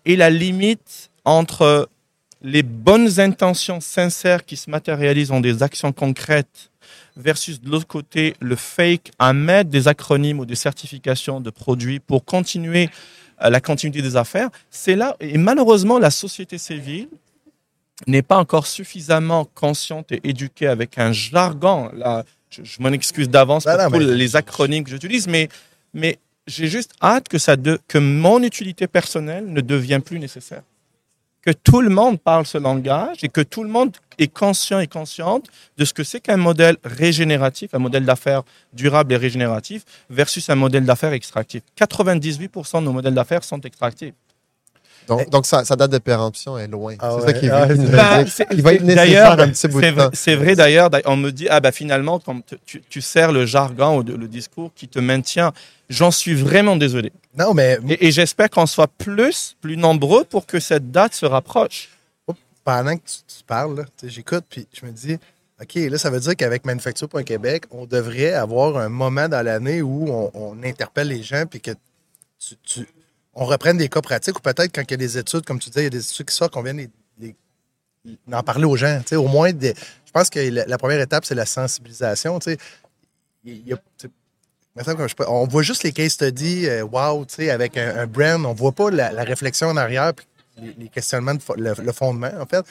Et 0.05 0.15
la 0.17 0.29
limite 0.29 1.09
entre 1.23 1.87
les 2.41 2.63
bonnes 2.63 3.19
intentions 3.19 3.79
sincères 3.79 4.43
qui 4.45 4.57
se 4.57 4.69
matérialisent 4.69 5.31
en 5.31 5.39
des 5.39 5.63
actions 5.63 5.91
concrètes 5.93 6.70
versus 7.17 7.61
de 7.61 7.69
l'autre 7.69 7.87
côté 7.87 8.35
le 8.39 8.55
fake 8.55 9.11
à 9.19 9.33
mettre 9.33 9.69
des 9.69 9.87
acronymes 9.87 10.39
ou 10.39 10.45
des 10.45 10.55
certifications 10.55 11.39
de 11.39 11.49
produits 11.49 11.99
pour 11.99 12.23
continuer 12.25 12.89
euh, 13.41 13.49
la 13.49 13.59
continuité 13.61 14.01
des 14.01 14.15
affaires, 14.15 14.49
c'est 14.69 14.95
là, 14.95 15.15
et 15.19 15.37
malheureusement, 15.37 15.99
la 15.99 16.11
société 16.11 16.57
civile 16.57 17.07
n'est 18.07 18.21
pas 18.23 18.37
encore 18.37 18.65
suffisamment 18.67 19.45
consciente 19.53 20.11
et 20.11 20.21
éduquée 20.23 20.67
avec 20.67 20.97
un 20.97 21.11
jargon. 21.11 21.91
Là, 21.93 22.23
je, 22.49 22.63
je 22.63 22.81
m'en 22.81 22.89
excuse 22.89 23.29
d'avance 23.29 23.65
pour 23.65 23.99
mais- 23.99 24.15
les 24.15 24.35
acronymes 24.35 24.83
que 24.83 24.89
j'utilise, 24.89 25.27
mais, 25.27 25.49
mais 25.93 26.17
j'ai 26.47 26.67
juste 26.67 26.93
hâte 27.01 27.29
que, 27.29 27.37
ça 27.37 27.55
de, 27.55 27.79
que 27.87 27.97
mon 27.97 28.41
utilité 28.41 28.87
personnelle 28.87 29.45
ne 29.47 29.61
devienne 29.61 30.01
plus 30.01 30.19
nécessaire. 30.19 30.63
Que 31.41 31.51
tout 31.51 31.81
le 31.81 31.89
monde 31.89 32.19
parle 32.19 32.45
ce 32.45 32.59
langage 32.59 33.23
et 33.23 33.29
que 33.29 33.41
tout 33.41 33.63
le 33.63 33.69
monde 33.69 33.97
est 34.19 34.27
conscient 34.27 34.79
et 34.79 34.87
consciente 34.87 35.47
de 35.77 35.85
ce 35.85 35.93
que 35.93 36.03
c'est 36.03 36.19
qu'un 36.19 36.37
modèle 36.37 36.77
régénératif, 36.83 37.73
un 37.73 37.79
modèle 37.79 38.05
d'affaires 38.05 38.43
durable 38.73 39.13
et 39.13 39.17
régénératif 39.17 39.83
versus 40.09 40.49
un 40.51 40.55
modèle 40.55 40.85
d'affaires 40.85 41.13
extractif. 41.13 41.63
98% 41.79 42.81
de 42.81 42.85
nos 42.85 42.93
modèles 42.93 43.15
d'affaires 43.15 43.43
sont 43.43 43.59
extractifs. 43.61 44.13
Donc, 45.07 45.29
donc 45.29 45.45
sa, 45.45 45.65
sa 45.65 45.75
date 45.75 45.91
de 45.91 45.97
péremption 45.97 46.57
est 46.57 46.67
loin. 46.67 46.95
Ah 46.99 47.09
c'est 47.19 47.25
ouais. 47.25 47.33
ça 47.33 47.39
qui 47.39 47.45
est 47.47 47.49
Ah, 47.49 47.67
il 47.69 47.91
Bah, 47.91 48.25
c'est- 48.27 48.47
Il 48.51 48.61
va 48.61 48.73
être 48.73 48.81
nécessaire 48.83 49.05
d'ailleurs, 49.05 49.39
un 49.39 49.49
petit 49.49 49.67
bout 49.67 49.81
de 49.81 49.85
C'est 49.85 49.91
temps. 49.93 49.95
vrai, 50.05 50.09
c'est 50.13 50.35
vrai 50.35 50.55
d'ailleurs, 50.55 50.89
on 51.05 51.17
me 51.17 51.31
dit, 51.31 51.47
ah 51.49 51.59
bah 51.59 51.71
finalement, 51.71 52.21
tu, 52.65 52.81
tu 52.89 53.01
sers 53.01 53.31
le 53.31 53.45
jargon 53.45 53.97
ou 53.99 54.03
le 54.03 54.27
discours 54.27 54.71
qui 54.75 54.87
te 54.87 54.99
maintient, 54.99 55.51
j'en 55.89 56.11
suis 56.11 56.33
vraiment 56.35 56.75
désolé. 56.75 57.11
Non, 57.37 57.53
mais 57.53 57.77
Et, 57.89 58.07
et 58.07 58.11
j'espère 58.11 58.49
qu'on 58.49 58.65
soit 58.65 58.87
plus, 58.87 59.55
plus 59.61 59.77
nombreux 59.77 60.23
pour 60.23 60.45
que 60.45 60.59
cette 60.59 60.91
date 60.91 61.13
se 61.13 61.25
rapproche. 61.25 61.89
pendant 62.63 62.95
que 62.95 63.01
tu, 63.05 63.37
tu 63.37 63.43
parles, 63.45 63.85
j'écoute, 64.03 64.45
puis 64.49 64.67
je 64.73 64.85
me 64.85 64.91
dis, 64.91 65.17
OK, 65.61 65.75
là, 65.75 65.97
ça 65.97 66.09
veut 66.09 66.19
dire 66.19 66.35
qu'avec 66.35 66.65
Manufacture.Québec, 66.65 67.63
on 67.71 67.85
devrait 67.85 68.33
avoir 68.33 68.77
un 68.77 68.89
moment 68.89 69.27
dans 69.29 69.43
l'année 69.45 69.81
où 69.81 70.07
on, 70.09 70.31
on 70.33 70.63
interpelle 70.63 71.07
les 71.09 71.21
gens, 71.23 71.45
puis 71.49 71.59
que 71.61 71.71
tu, 72.39 72.55
tu- 72.63 72.87
on 73.33 73.45
reprenne 73.45 73.77
des 73.77 73.89
cas 73.89 74.01
pratiques, 74.01 74.37
ou 74.37 74.41
peut-être 74.41 74.73
quand 74.73 74.81
il 74.81 74.91
y 74.91 74.93
a 74.93 74.97
des 74.97 75.17
études, 75.17 75.45
comme 75.45 75.59
tu 75.59 75.69
disais, 75.69 75.81
il 75.81 75.85
y 75.85 75.87
a 75.87 75.89
des 75.91 76.05
études 76.05 76.27
qui 76.27 76.35
sortent, 76.35 76.53
qu'on 76.53 76.63
vienne 76.63 76.77
les- 76.77 76.89
les- 78.05 78.17
en 78.31 78.43
parler 78.43 78.65
aux 78.65 78.75
gens. 78.75 78.99
Au 79.13 79.27
moins, 79.27 79.51
je 79.51 79.73
pense 80.11 80.29
que 80.29 80.39
la, 80.39 80.77
première 80.77 80.99
étape, 80.99 81.25
c'est 81.25 81.35
la 81.35 81.45
sensibilisation. 81.45 82.39
Il 83.43 83.67
y 83.67 83.73
on 85.27 85.47
voit 85.47 85.63
juste 85.63 85.83
les 85.83 85.91
case 85.91 86.13
studies, 86.13 86.67
euh, 86.67 86.83
wow, 86.83 87.25
avec 87.49 87.77
un, 87.77 88.07
brand, 88.07 88.45
on 88.45 88.53
voit 88.53 88.71
pas 88.71 88.89
la, 88.89 89.11
la 89.11 89.23
réflexion 89.23 89.67
en 89.67 89.77
arrière, 89.77 90.13
les, 90.57 90.87
questionnements, 90.87 91.33
le, 91.57 91.73
le 91.81 91.91
fondement, 91.91 92.31
en 92.39 92.45
fait. 92.45 92.65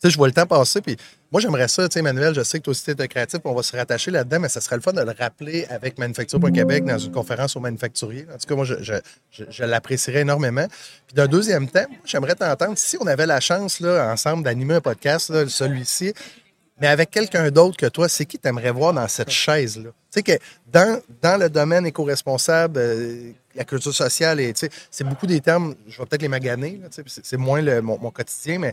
Sais, 0.00 0.10
je 0.10 0.16
vois 0.16 0.26
le 0.26 0.32
temps 0.32 0.46
passer, 0.46 0.80
puis 0.80 0.96
moi, 1.30 1.40
j'aimerais 1.40 1.68
ça, 1.68 1.88
tu 1.88 1.94
sais, 1.94 2.00
Emmanuel, 2.00 2.34
je 2.34 2.42
sais 2.42 2.58
que 2.58 2.64
toi 2.64 2.72
aussi, 2.72 2.94
tu 2.94 3.08
créatif, 3.08 3.40
on 3.44 3.54
va 3.54 3.62
se 3.62 3.76
rattacher 3.76 4.10
là-dedans, 4.10 4.40
mais 4.40 4.48
ça 4.48 4.60
serait 4.60 4.76
le 4.76 4.82
fun 4.82 4.92
de 4.92 5.02
le 5.02 5.12
rappeler 5.16 5.66
avec 5.70 5.98
Manufacture.Québec 5.98 6.84
dans 6.84 6.98
une 6.98 7.12
conférence 7.12 7.54
aux 7.54 7.60
manufacturiers. 7.60 8.26
En 8.32 8.38
tout 8.38 8.48
cas, 8.48 8.54
moi, 8.56 8.64
je, 8.64 9.64
l'apprécierais 9.64 10.20
énormément. 10.20 10.66
Puis 11.06 11.14
d'un 11.14 11.26
deuxième 11.26 11.68
temps, 11.68 11.86
j'aimerais 12.04 12.34
t'entendre, 12.34 12.76
si 12.76 12.96
on 13.00 13.06
avait 13.06 13.26
la 13.26 13.38
chance, 13.38 13.78
là, 13.78 14.10
ensemble, 14.10 14.42
d'animer 14.42 14.74
un 14.74 14.80
podcast, 14.80 15.46
celui-ci, 15.46 16.12
mais 16.80 16.88
avec 16.88 17.10
quelqu'un 17.10 17.50
d'autre 17.50 17.76
que 17.76 17.86
toi, 17.86 18.08
c'est 18.08 18.24
qui 18.24 18.38
t'aimerais 18.38 18.70
voir 18.70 18.92
dans 18.92 19.06
cette 19.08 19.30
chaise-là? 19.30 19.90
Tu 19.90 19.94
sais 20.10 20.22
que 20.22 20.32
dans, 20.66 21.00
dans 21.22 21.36
le 21.40 21.50
domaine 21.50 21.86
éco-responsable, 21.86 22.78
euh, 22.78 23.32
la 23.54 23.64
culture 23.64 23.94
sociale, 23.94 24.40
et, 24.40 24.54
c'est 24.90 25.04
beaucoup 25.04 25.26
des 25.26 25.40
termes, 25.40 25.74
je 25.88 25.98
vais 25.98 26.06
peut-être 26.06 26.22
les 26.22 26.28
maganer, 26.28 26.80
c'est 27.06 27.36
moins 27.36 27.60
le- 27.60 27.82
mon 27.82 28.10
quotidien, 28.10 28.60
mais 28.60 28.72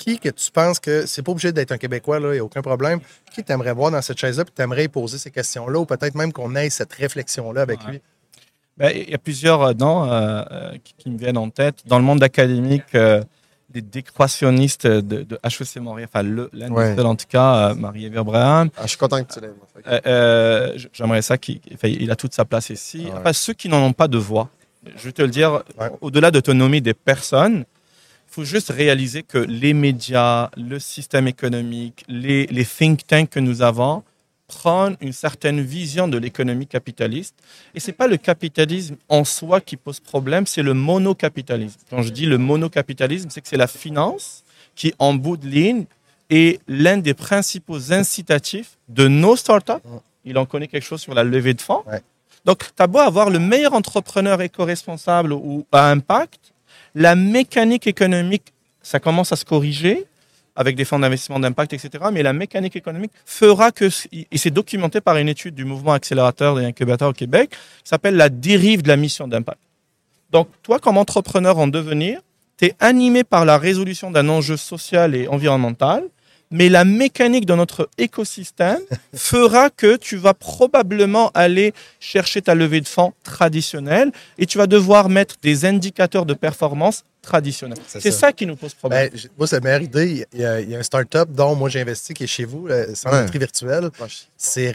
qui 0.00 0.18
que 0.18 0.30
tu 0.30 0.50
penses 0.50 0.80
que 0.80 1.04
c'est 1.06 1.22
pas 1.22 1.30
obligé 1.32 1.52
d'être 1.52 1.72
un 1.72 1.78
Québécois, 1.78 2.18
il 2.20 2.26
n'y 2.30 2.38
a 2.38 2.44
aucun 2.44 2.62
problème, 2.62 3.00
qui 3.32 3.44
t'aimerais 3.44 3.74
voir 3.74 3.90
dans 3.90 4.00
cette 4.02 4.18
chaise-là, 4.18 4.44
puis 4.44 4.54
t'aimerais 4.54 4.88
poser 4.88 5.18
ces 5.18 5.30
questions-là, 5.30 5.78
ou 5.78 5.84
peut-être 5.84 6.14
même 6.14 6.32
qu'on 6.32 6.54
ait 6.56 6.70
cette 6.70 6.92
réflexion-là 6.94 7.60
avec 7.62 7.80
Ouais. 7.84 7.90
lui? 7.92 8.00
Ben, 8.78 8.90
Il 8.96 9.10
y 9.10 9.14
a 9.14 9.18
plusieurs 9.18 9.62
euh, 9.62 9.72
noms 9.74 10.04
euh, 10.10 10.42
euh, 10.50 10.72
qui, 10.82 10.94
qui 10.96 11.10
me 11.10 11.18
viennent 11.18 11.36
en 11.36 11.50
tête. 11.50 11.76
Dans 11.86 11.98
le 11.98 12.04
monde 12.04 12.22
académique, 12.22 12.94
euh, 12.94 13.22
des 13.68 13.82
décroissionnistes 13.82 14.86
de, 14.86 15.22
de 15.22 15.38
HEC 15.44 15.76
Montréal, 15.80 16.08
enfin 16.12 16.22
le- 16.24 16.48
l'un 16.52 16.70
Ouais. 16.72 16.98
en 17.00 17.14
tout 17.14 17.26
cas, 17.28 17.70
euh, 17.70 17.74
Marie-Ève. 17.74 18.20
Ah, 18.34 18.64
je 18.82 18.86
suis 18.88 18.96
content 18.98 19.22
que 19.22 19.32
tu 19.32 19.38
Euh, 19.86 20.00
euh, 20.06 20.72
j- 20.76 20.88
J'aimerais 20.92 21.22
ça 21.22 21.36
qu'il 21.38 21.60
il 21.84 22.10
a 22.10 22.16
toute 22.16 22.34
sa 22.34 22.44
place 22.44 22.70
ici. 22.70 23.04
Ouais. 23.04 23.12
Enfin, 23.18 23.32
ceux 23.32 23.52
qui 23.52 23.68
n'en 23.68 23.82
ont 23.84 23.92
pas 23.92 24.08
de 24.08 24.18
voix, 24.18 24.48
je 24.96 25.04
vais 25.04 25.12
te 25.12 25.22
le 25.22 25.28
dire, 25.28 25.62
Ouais. 25.78 25.90
au-delà 26.00 26.30
de 26.32 26.40
te 26.40 26.50
nommer 26.50 26.80
des 26.80 26.94
personnes, 26.94 27.64
faut 28.30 28.44
juste 28.44 28.70
réaliser 28.70 29.22
que 29.24 29.38
les 29.38 29.74
médias, 29.74 30.50
le 30.56 30.78
système 30.78 31.26
économique, 31.26 32.04
les, 32.08 32.46
les 32.46 32.64
think 32.64 33.06
tanks 33.06 33.30
que 33.30 33.40
nous 33.40 33.60
avons 33.60 34.04
prennent 34.46 34.96
une 35.00 35.12
certaine 35.12 35.60
vision 35.60 36.08
de 36.08 36.16
l'économie 36.16 36.66
capitaliste. 36.66 37.34
Et 37.74 37.80
c'est 37.80 37.92
pas 37.92 38.06
le 38.06 38.16
capitalisme 38.16 38.96
en 39.08 39.24
soi 39.24 39.60
qui 39.60 39.76
pose 39.76 40.00
problème, 40.00 40.46
c'est 40.46 40.62
le 40.62 40.74
monocapitalisme. 40.74 41.80
Quand 41.90 42.02
je 42.02 42.10
dis 42.10 42.26
le 42.26 42.38
monocapitalisme, 42.38 43.30
c'est 43.30 43.40
que 43.40 43.48
c'est 43.48 43.56
la 43.56 43.66
finance 43.66 44.44
qui, 44.74 44.94
en 44.98 45.14
bout 45.14 45.36
de 45.36 45.48
ligne, 45.48 45.84
est 46.30 46.60
l'un 46.68 46.98
des 46.98 47.14
principaux 47.14 47.92
incitatifs 47.92 48.78
de 48.88 49.08
nos 49.08 49.36
startups. 49.36 49.72
Il 50.24 50.38
en 50.38 50.46
connaît 50.46 50.68
quelque 50.68 50.84
chose 50.84 51.00
sur 51.00 51.14
la 51.14 51.24
levée 51.24 51.54
de 51.54 51.62
fonds. 51.62 51.82
Ouais. 51.86 52.02
Donc, 52.44 52.58
tu 52.58 52.82
as 52.82 52.86
beau 52.86 52.98
avoir 52.98 53.30
le 53.30 53.38
meilleur 53.38 53.74
entrepreneur 53.74 54.40
éco-responsable 54.40 55.32
ou 55.32 55.66
à 55.72 55.90
impact, 55.90 56.52
la 56.94 57.14
mécanique 57.14 57.86
économique, 57.86 58.52
ça 58.82 59.00
commence 59.00 59.32
à 59.32 59.36
se 59.36 59.44
corriger 59.44 60.06
avec 60.56 60.76
des 60.76 60.84
fonds 60.84 60.98
d'investissement 60.98 61.40
d'impact, 61.40 61.72
etc. 61.72 62.04
Mais 62.12 62.22
la 62.22 62.32
mécanique 62.32 62.76
économique 62.76 63.12
fera 63.24 63.70
que, 63.72 63.88
et 64.12 64.36
c'est 64.36 64.50
documenté 64.50 65.00
par 65.00 65.16
une 65.16 65.28
étude 65.28 65.54
du 65.54 65.64
mouvement 65.64 65.92
accélérateur 65.92 66.60
et 66.60 66.66
incubateur 66.66 67.10
au 67.10 67.12
Québec, 67.12 67.54
s'appelle 67.84 68.16
la 68.16 68.28
dérive 68.28 68.82
de 68.82 68.88
la 68.88 68.96
mission 68.96 69.28
d'impact. 69.28 69.60
Donc, 70.30 70.48
toi, 70.62 70.78
comme 70.78 70.98
entrepreneur 70.98 71.58
en 71.58 71.66
devenir, 71.66 72.20
tu 72.58 72.66
es 72.66 72.74
animé 72.78 73.24
par 73.24 73.44
la 73.44 73.58
résolution 73.58 74.10
d'un 74.10 74.28
enjeu 74.28 74.56
social 74.56 75.14
et 75.14 75.28
environnemental, 75.28 76.04
mais 76.50 76.68
la 76.68 76.84
mécanique 76.84 77.46
de 77.46 77.54
notre 77.54 77.88
écosystème 77.98 78.80
fera 79.14 79.70
que 79.70 79.96
tu 79.96 80.16
vas 80.16 80.34
probablement 80.34 81.30
aller 81.34 81.72
chercher 82.00 82.42
ta 82.42 82.54
levée 82.54 82.80
de 82.80 82.88
fonds 82.88 83.12
traditionnelle 83.22 84.12
et 84.38 84.46
tu 84.46 84.58
vas 84.58 84.66
devoir 84.66 85.08
mettre 85.08 85.36
des 85.42 85.64
indicateurs 85.64 86.26
de 86.26 86.34
performance 86.34 87.04
traditionnels. 87.22 87.78
C'est 87.86 88.00
ça. 88.10 88.18
ça. 88.18 88.32
qui 88.32 88.46
nous 88.46 88.56
pose 88.56 88.74
problème. 88.74 89.10
Ben, 89.12 89.20
moi, 89.36 89.46
c'est 89.46 89.56
la 89.56 89.60
meilleure 89.60 89.82
idée. 89.82 90.26
Il 90.32 90.40
y 90.40 90.44
a, 90.44 90.60
il 90.60 90.70
y 90.70 90.74
a 90.74 90.78
un 90.78 90.82
start-up 90.82 91.28
dont 91.30 91.54
moi 91.54 91.68
j'ai 91.68 91.80
investi 91.80 92.14
qui 92.14 92.24
est 92.24 92.26
chez 92.26 92.44
vous, 92.44 92.66
le 92.66 92.94
Centre 92.94 93.16
Ouais. 93.16 93.38
virtuel. 93.38 93.90
C'est 94.36 94.72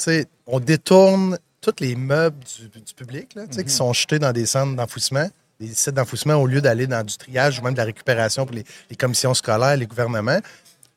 sais, 0.00 0.26
on 0.46 0.60
détourne 0.60 1.38
tous 1.60 1.74
les 1.80 1.96
meubles 1.96 2.38
du, 2.72 2.80
du 2.80 2.94
public 2.94 3.34
là, 3.34 3.46
tu 3.46 3.54
sais, 3.54 3.64
qui 3.64 3.70
sont 3.72 3.92
jetés 3.92 4.18
dans 4.18 4.32
des 4.32 4.46
centres 4.46 4.76
d'enfouissement, 4.76 5.28
des 5.58 5.74
sites 5.74 5.94
d'enfouissement, 5.94 6.34
au 6.34 6.46
lieu 6.46 6.60
d'aller 6.60 6.86
dans 6.86 7.04
du 7.04 7.16
triage 7.16 7.58
ou 7.58 7.62
même 7.62 7.72
de 7.74 7.78
la 7.78 7.84
récupération 7.84 8.46
pour 8.46 8.54
les, 8.54 8.64
les 8.90 8.96
commissions 8.96 9.34
scolaires, 9.34 9.76
les 9.76 9.86
gouvernements. 9.86 10.38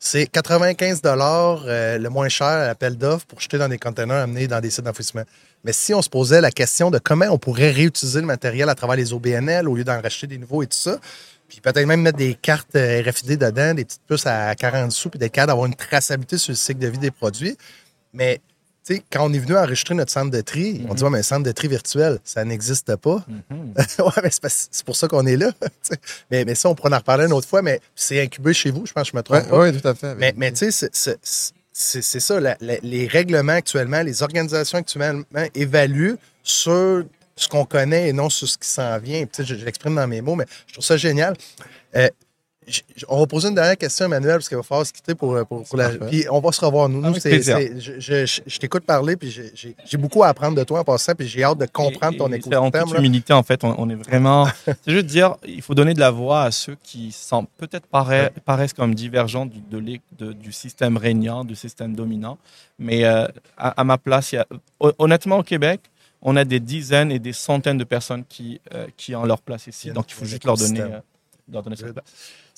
C'est 0.02 0.26
95 0.28 1.02
euh, 1.04 1.98
le 1.98 2.08
moins 2.08 2.30
cher 2.30 2.46
à 2.46 2.66
l'appel 2.68 2.96
d'offres 2.96 3.26
pour 3.26 3.38
jeter 3.38 3.58
dans 3.58 3.68
des 3.68 3.76
containers 3.76 4.16
amenés 4.16 4.48
dans 4.48 4.58
des 4.58 4.70
sites 4.70 4.86
d'enfouissement. 4.86 5.24
Mais 5.62 5.74
si 5.74 5.92
on 5.92 6.00
se 6.00 6.08
posait 6.08 6.40
la 6.40 6.50
question 6.50 6.90
de 6.90 6.98
comment 6.98 7.26
on 7.26 7.36
pourrait 7.36 7.70
réutiliser 7.70 8.20
le 8.20 8.26
matériel 8.26 8.70
à 8.70 8.74
travers 8.74 8.96
les 8.96 9.12
OBNL 9.12 9.68
au 9.68 9.74
lieu 9.74 9.84
d'en 9.84 10.00
racheter 10.00 10.26
des 10.26 10.38
nouveaux 10.38 10.62
et 10.62 10.66
tout 10.66 10.78
ça, 10.78 10.98
puis 11.48 11.60
peut-être 11.60 11.84
même 11.84 12.00
mettre 12.00 12.16
des 12.16 12.32
cartes 12.32 12.74
euh, 12.76 13.02
RFID 13.06 13.36
dedans, 13.36 13.74
des 13.74 13.84
petites 13.84 14.00
puces 14.08 14.24
à 14.24 14.54
40 14.54 14.90
sous, 14.90 15.10
puis 15.10 15.18
d'être 15.18 15.32
capable 15.32 15.48
d'avoir 15.48 15.66
une 15.66 15.74
traçabilité 15.74 16.38
sur 16.38 16.52
le 16.52 16.56
cycle 16.56 16.80
de 16.80 16.88
vie 16.88 16.98
des 16.98 17.10
produits. 17.10 17.58
Mais 18.14 18.40
tu 18.84 18.94
sais, 18.96 19.02
quand 19.12 19.28
on 19.28 19.32
est 19.32 19.38
venu 19.38 19.56
enregistrer 19.56 19.94
notre 19.94 20.10
centre 20.10 20.30
de 20.30 20.40
tri, 20.40 20.84
on 20.88 20.94
dit, 20.94 21.02
ouais, 21.04 21.10
mais 21.10 21.18
un 21.18 21.22
centre 21.22 21.42
de 21.44 21.52
tri 21.52 21.68
virtuel, 21.68 22.18
ça 22.24 22.44
n'existe 22.44 22.96
pas. 22.96 23.24
Mhm. 23.50 23.74
ouais, 23.98 24.22
mais 24.22 24.30
c'est, 24.30 24.84
pour 24.84 24.96
ça 24.96 25.06
qu'on 25.06 25.26
est 25.26 25.36
là. 25.36 25.50
mais, 26.30 26.44
mais 26.44 26.54
ça, 26.54 26.68
on 26.70 26.74
pourra 26.74 26.90
en 26.94 26.98
reparler 26.98 27.26
une 27.26 27.32
autre 27.32 27.46
fois, 27.48 27.60
mais 27.62 27.80
c'est 27.94 28.20
incubé 28.22 28.52
chez 28.54 28.70
vous, 28.70 28.86
je 28.86 28.92
pense 28.92 29.04
que 29.04 29.12
je 29.12 29.16
me 29.16 29.22
trompe 29.22 29.48
pas. 29.48 29.58
ouais, 29.58 29.72
tout 29.72 29.86
à 29.86 29.94
fait. 29.94 30.14
Mais, 30.16 30.32
mais 30.36 30.50
tu 30.52 30.70
sais, 30.72 30.88
c'est- 30.92 32.20
ça, 32.20 32.40
la- 32.40 32.56
la- 32.60 32.78
les 32.82 33.06
règlements 33.06 33.52
actuellement, 33.52 34.02
les 34.02 34.22
organisations 34.22 34.78
actuellement 34.78 35.22
évaluent 35.54 36.16
sur 36.42 37.04
ce 37.36 37.48
qu'on 37.48 37.64
connaît 37.64 38.08
et 38.08 38.12
non 38.12 38.28
sur 38.28 38.48
ce 38.48 38.58
qui 38.58 38.68
s'en 38.68 38.98
vient. 38.98 39.24
Je, 39.38 39.42
je 39.44 39.64
l'exprime 39.64 39.94
dans 39.94 40.06
mes 40.06 40.20
mots, 40.20 40.34
mais 40.34 40.44
je 40.66 40.74
trouve 40.74 40.84
ça 40.84 40.96
génial. 40.96 41.34
Euh, 41.96 42.08
on 43.08 43.18
va 43.20 43.26
poser 43.26 43.48
une 43.48 43.54
dernière 43.54 43.76
question, 43.76 44.04
Emmanuel, 44.04 44.34
parce 44.34 44.48
qu'il 44.48 44.56
va 44.56 44.62
falloir 44.62 44.86
se 44.86 44.92
quitter 44.92 45.14
pour, 45.14 45.36
pour, 45.46 45.64
pour 45.66 45.76
la. 45.78 45.88
Puis 45.90 46.26
on 46.30 46.40
va 46.40 46.52
se 46.52 46.64
revoir. 46.64 46.88
Nous, 46.88 47.14
c'est- 47.18 47.42
je, 47.42 48.26
je- 48.46 48.58
t'écoute 48.58 48.84
parler, 48.84 49.16
puis 49.16 49.30
j'ai- 49.30 49.96
beaucoup 49.98 50.22
à 50.22 50.28
apprendre 50.28 50.56
de 50.56 50.62
toi 50.62 50.80
en 50.80 50.84
passant, 50.84 51.14
puis 51.14 51.26
j'ai 51.26 51.42
hâte 51.42 51.58
de 51.58 51.66
comprendre 51.66 52.14
Et- 52.14 52.18
ton 52.18 52.26
c'est 52.28 52.54
En 52.56 52.66
écosystème. 52.68 52.82
toute 52.84 52.92
là. 52.92 52.98
humilité, 53.00 53.32
en 53.32 53.42
fait, 53.42 53.64
on, 53.64 53.74
on 53.78 53.88
est 53.90 53.94
vraiment. 53.96 54.46
c'est 54.84 54.92
juste 54.92 55.06
dire, 55.06 55.36
il 55.46 55.62
faut 55.62 55.74
donner 55.74 55.94
de 55.94 56.00
la 56.00 56.10
voix 56.10 56.42
à 56.44 56.50
ceux 56.50 56.76
qui 56.82 57.10
sont 57.12 57.46
peut-être 57.56 57.86
paraissent 58.44 58.72
comme 58.74 58.94
divergents 58.94 59.46
du, 59.46 59.60
de 59.60 59.78
l'é- 59.78 60.00
de- 60.18 60.32
du 60.32 60.52
système 60.52 60.96
régnant, 60.96 61.44
du 61.44 61.56
système 61.56 61.96
dominant. 61.96 62.38
Mais 62.78 63.04
euh, 63.04 63.26
à, 63.56 63.80
à 63.80 63.84
ma 63.84 63.98
place, 63.98 64.32
il 64.32 64.36
y 64.36 64.38
a, 64.38 64.46
hon- 64.78 64.92
honnêtement, 64.98 65.38
au 65.38 65.42
Québec, 65.42 65.80
on 66.22 66.36
a 66.36 66.44
des 66.44 66.60
dizaines 66.60 67.10
et 67.10 67.18
des 67.18 67.32
centaines 67.32 67.78
de 67.78 67.84
personnes 67.84 68.24
qui, 68.28 68.60
euh, 68.74 68.86
qui 68.96 69.14
ont 69.16 69.24
leur 69.24 69.40
place 69.40 69.66
ici. 69.66 69.90
Donc, 69.90 70.10
il 70.10 70.14
faut 70.14 70.26
juste 70.26 70.44
leur 70.44 70.56
donner, 70.56 70.78
écosystème. 70.80 70.96
euh, 70.98 71.52
leur 71.52 71.62
donner 71.62 71.76
cette 71.76 71.92
place. 71.94 72.04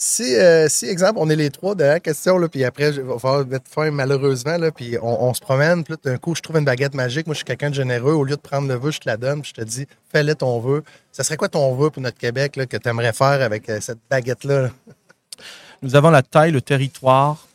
Si, 0.04 0.34
euh, 0.34 0.66
si, 0.68 0.86
exemple, 0.86 1.20
on 1.22 1.30
est 1.30 1.36
les 1.36 1.50
trois, 1.50 1.76
dernière 1.76 2.02
question, 2.02 2.36
là, 2.36 2.48
puis 2.48 2.64
après, 2.64 2.92
je 2.92 3.00
vais 3.00 3.18
falloir 3.20 3.46
mettre 3.46 3.70
fin 3.70 3.88
malheureusement, 3.92 4.58
là, 4.58 4.72
puis 4.72 4.96
on, 5.00 5.32
se 5.32 5.40
promène, 5.40 5.84
puis 5.84 5.94
d'un 6.02 6.16
coup, 6.16 6.34
je 6.34 6.42
trouve 6.42 6.56
une 6.58 6.64
baguette 6.64 6.94
magique. 6.94 7.28
Moi, 7.28 7.34
je 7.34 7.38
suis 7.38 7.44
quelqu'un 7.44 7.70
de 7.70 7.76
généreux. 7.76 8.12
Au 8.12 8.24
lieu 8.24 8.34
de 8.34 8.40
prendre 8.40 8.66
le 8.66 8.74
vœu, 8.74 8.90
je 8.90 8.98
te 8.98 9.08
la 9.08 9.16
donne, 9.16 9.42
puis 9.42 9.52
je 9.54 9.62
te 9.62 9.64
dis, 9.64 9.86
fais-le 10.10 10.34
ton 10.34 10.58
vœu. 10.58 10.82
Ça 11.12 11.22
serait 11.22 11.36
quoi 11.36 11.48
ton 11.48 11.72
vœu 11.76 11.90
pour 11.90 12.02
notre 12.02 12.18
Québec 12.18 12.56
là, 12.56 12.66
que 12.66 12.76
tu 12.76 12.88
aimerais 12.88 13.12
faire 13.12 13.42
avec 13.42 13.68
euh, 13.68 13.78
cette 13.80 14.00
baguette-là? 14.10 14.62
là? 14.62 14.70
Nous 15.82 15.94
avons 15.94 16.10
la 16.10 16.22
taille, 16.22 16.50
le 16.50 16.60
territoire. 16.60 17.46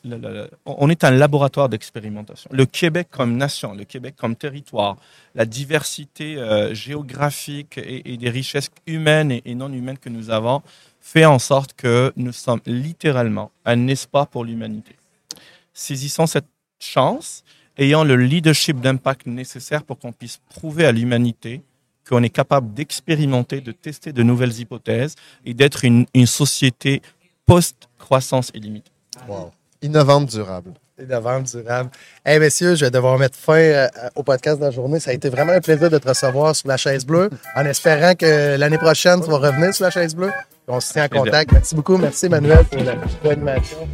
on 0.65 0.89
est 0.89 1.03
un 1.03 1.11
laboratoire 1.11 1.67
d'expérimentation. 1.67 2.49
Le 2.53 2.65
Québec 2.65 3.09
comme 3.11 3.35
nation, 3.35 3.73
le 3.73 3.83
Québec 3.83 4.15
comme 4.17 4.37
territoire, 4.37 4.95
la 5.35 5.45
diversité 5.45 6.37
euh, 6.37 6.73
géographique 6.73 7.77
et, 7.77 8.15
des 8.15 8.29
richesses 8.29 8.69
humaines 8.85 9.33
et 9.43 9.55
non 9.55 9.71
humaines 9.71 9.97
que 9.97 10.09
nous 10.09 10.29
avons 10.29 10.61
fait 11.07 11.23
en 11.23 11.39
sorte 11.39 11.71
que 11.71 12.11
nous 12.17 12.33
sommes 12.33 12.59
littéralement 12.65 13.51
un 13.63 13.87
espoir 13.87 14.27
pour 14.27 14.43
l'humanité. 14.43 14.97
Saisissons 15.73 16.27
cette 16.27 16.49
chance, 16.79 17.45
ayant 17.77 18.03
le 18.03 18.17
leadership 18.17 18.81
d'impact 18.81 19.25
nécessaire 19.25 19.83
pour 19.83 19.99
qu'on 19.99 20.11
puisse 20.11 20.41
prouver 20.49 20.85
à 20.85 20.91
l'humanité 20.91 21.61
qu'on 22.09 22.23
est 22.23 22.29
capable 22.29 22.73
d'expérimenter, 22.73 23.61
de 23.61 23.71
tester 23.71 24.11
de 24.11 24.21
nouvelles 24.21 24.59
hypothèses 24.59 25.15
et 25.45 25.53
d'être 25.53 25.85
une, 25.85 26.05
une 26.13 26.25
société 26.25 27.01
post-croissance 27.45 28.51
illimitée. 28.53 28.91
Wow. 29.29 29.51
Innovante, 29.81 30.29
durable. 30.29 30.73
Et 30.99 31.05
de 31.05 31.15
vente 31.15 31.55
durable. 31.55 31.91
Hey, 32.25 32.39
messieurs, 32.39 32.73
je 32.75 32.85
vais 32.85 32.91
devoir 32.91 33.19
mettre 33.19 33.37
fin 33.37 33.53
euh, 33.53 33.87
au 34.15 34.23
podcast 34.23 34.59
de 34.59 34.65
la 34.65 34.71
journée. 34.71 34.99
Ça 34.99 35.11
a 35.11 35.13
été 35.13 35.29
vraiment 35.29 35.53
un 35.53 35.61
plaisir 35.61 35.91
de 35.91 35.97
te 35.99 36.07
recevoir 36.07 36.55
sur 36.55 36.67
la 36.67 36.77
chaise 36.77 37.05
bleue, 37.05 37.29
en 37.55 37.65
espérant 37.65 38.15
que 38.15 38.57
l'année 38.57 38.79
prochaine, 38.79 39.21
tu 39.21 39.29
vas 39.29 39.37
revenir 39.37 39.75
sur 39.75 39.85
la 39.85 39.91
chaise 39.91 40.15
bleue. 40.15 40.31
On 40.67 40.79
se 40.79 40.93
tient 40.93 41.05
en 41.05 41.09
contact. 41.09 41.51
Merci 41.51 41.75
beaucoup. 41.75 41.97
Merci, 41.97 42.27
la 42.29 42.39
pour 42.39 43.29
l'animation. 43.29 43.87